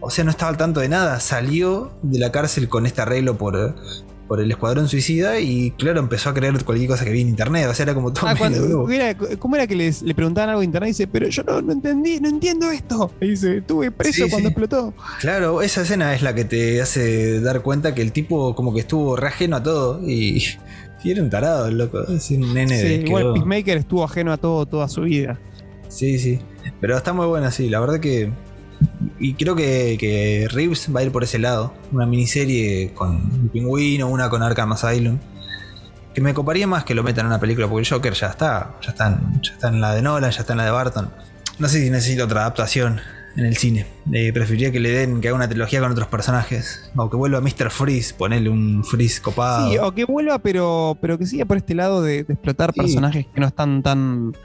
[0.00, 1.18] O sea, no estaba al tanto de nada.
[1.20, 3.74] Salió de la cárcel con este arreglo por,
[4.28, 7.66] por el escuadrón suicida y, claro, empezó a creer cualquier cosa que vi en internet.
[7.70, 10.62] O sea, era como todo Ah, cuando- era- ¿Cómo era que les, le preguntaban algo
[10.62, 13.10] en internet y dice, pero yo no, no entendí, no entiendo esto?
[13.20, 14.52] Y dice, estuve preso Sí, cuando sí.
[14.52, 14.94] explotó.
[15.20, 18.80] Claro, esa escena es la que te hace dar cuenta que el tipo como que
[18.80, 20.42] estuvo re ajeno a todo y,
[21.04, 22.02] y era un tarado, el loco.
[22.08, 25.38] Es un nene Sí, igual quedó- Peacemaker estuvo ajeno a todo toda su vida.
[25.88, 26.38] Sí, sí.
[26.80, 27.68] Pero está muy buena, sí.
[27.68, 28.30] La verdad que.
[29.18, 31.72] Y creo que, que Reeves va a ir por ese lado.
[31.92, 35.18] Una miniserie con el pingüino, una con Arkham Asylum.
[36.14, 38.74] Que me coparía más que lo metan en una película, porque el Joker ya está.
[38.82, 41.10] Ya está en, ya está en la de Nolan, ya está en la de Barton.
[41.58, 43.00] No sé si necesita otra adaptación
[43.36, 43.86] en el cine.
[44.12, 46.88] Eh, preferiría que le den, que haga una trilogía con otros personajes.
[46.94, 47.70] O que vuelva Mr.
[47.70, 49.70] Freeze, ponerle un Freeze copado.
[49.70, 52.80] Sí, o que vuelva, pero, pero que siga por este lado de, de explotar Sí.
[52.80, 54.36] personajes que no están tan.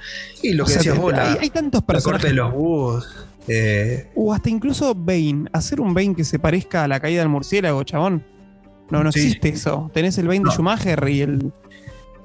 [0.42, 2.30] Sí, lo o que sea, decías vos, hay, hay tantos la corte personajes.
[2.30, 3.26] de los búhos.
[3.48, 5.46] Eh, O hasta incluso Bane.
[5.54, 8.26] Hacer un Bane que se parezca a la caída del murciélago, chabón.
[8.92, 9.20] No, no Sí.
[9.20, 9.90] existe eso.
[9.94, 10.50] Tenés el Bane No.
[10.50, 11.52] de Schumacher y el,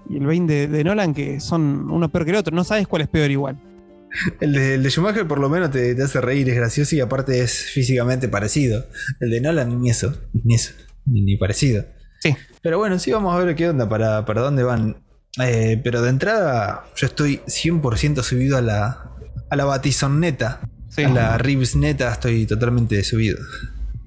[0.09, 2.55] y el Bane de, de Nolan que son uno peor que el otro.
[2.55, 3.61] No sabes cuál es peor igual.
[4.41, 7.01] El de, el de Schumacher por lo menos te, te hace reír, es gracioso y
[7.01, 8.87] aparte es físicamente parecido.
[9.21, 10.73] El de Nolan ni eso, ni eso,
[11.05, 11.85] ni, ni parecido.
[12.21, 12.35] Sí.
[12.63, 15.03] Pero bueno, sí vamos a ver qué onda, para, para dónde van.
[15.43, 19.11] Eh, pero de entrada yo estoy 100% subido a la,
[19.51, 20.61] a la Batizonneta.
[20.95, 21.03] Sí.
[21.05, 23.39] A la Reeves neta estoy totalmente subido.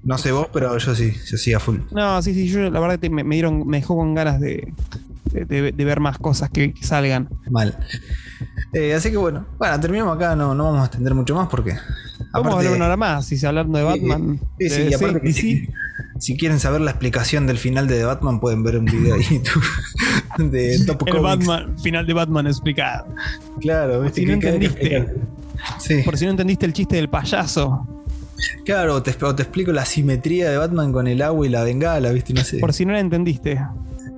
[0.04, 1.78] No sé vos, pero yo sí, yo sí a full.
[1.90, 4.72] No, sí, sí, yo la verdad que me, me dieron, me dejó con ganas de,
[5.32, 7.28] de- de- de ver más cosas que, que salgan.
[7.50, 7.76] Mal.
[8.72, 11.74] Eh, así que bueno, bueno, terminamos acá, no, no vamos a extender mucho más porque...
[12.32, 14.40] Vamos a hablar una hora más, si se hablando de Batman.
[14.58, 15.68] Sí, sí, y aparte que si,
[16.18, 19.22] si quieren saber la explicación del final de The Batman, pueden ver un video de
[19.24, 19.62] YouTube
[20.38, 21.46] de Top El Comics.
[21.46, 23.06] Batman, final de Batman explicado.
[23.60, 25.06] Claro, viste si no que- entendiste.
[25.78, 27.86] Sí, Por si no entendiste el chiste del payaso.
[28.64, 32.10] claro, o te, te explico la simetría de Batman con el agua y la bengala,
[32.10, 32.58] viste, no sé.
[32.58, 33.60] Por si no la entendiste.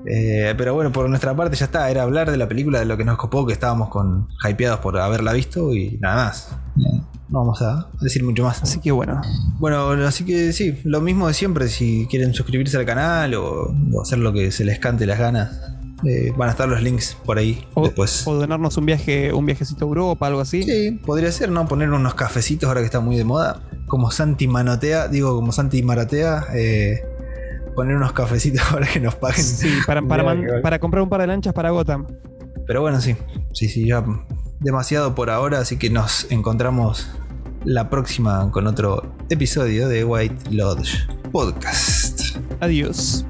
[0.07, 2.97] Eh, pero bueno, por nuestra parte ya está, era hablar de la película, de lo
[2.97, 6.57] que nos copó, que estábamos con hypeados por haberla visto y nada más.
[6.77, 6.91] No,
[7.29, 8.63] no vamos a decir mucho más.
[8.63, 9.21] Así que bueno.
[9.59, 14.01] Bueno, así que sí, lo mismo de siempre, si quieren suscribirse al canal o, o
[14.03, 15.61] hacer lo que se les cante las ganas,
[16.05, 18.27] eh, van a estar los links por ahí O, después.
[18.27, 20.63] o donarnos un viaje, un viajecito a Europa, algo así.
[20.63, 21.67] Sí, podría ser, ¿no?
[21.69, 23.63] Poner unos cafecitos ahora que está muy de moda.
[23.87, 27.03] Como Santi Manotea, digo, como Santi Maratea, eh,
[27.75, 29.43] poner unos cafecitos ahora que nos paguen.
[29.45, 30.45] Sí, para, para, man-
[30.81, 32.07] comprar un par de lanchas para Gotham.
[32.67, 33.17] Pero bueno, sí,
[33.53, 34.05] sí, sí, ya
[34.61, 37.11] demasiado por ahora, así que nos encontramos
[37.65, 40.99] la próxima con otro episodio de White Lodge
[41.33, 42.37] Podcast.
[42.61, 43.25] Adiós.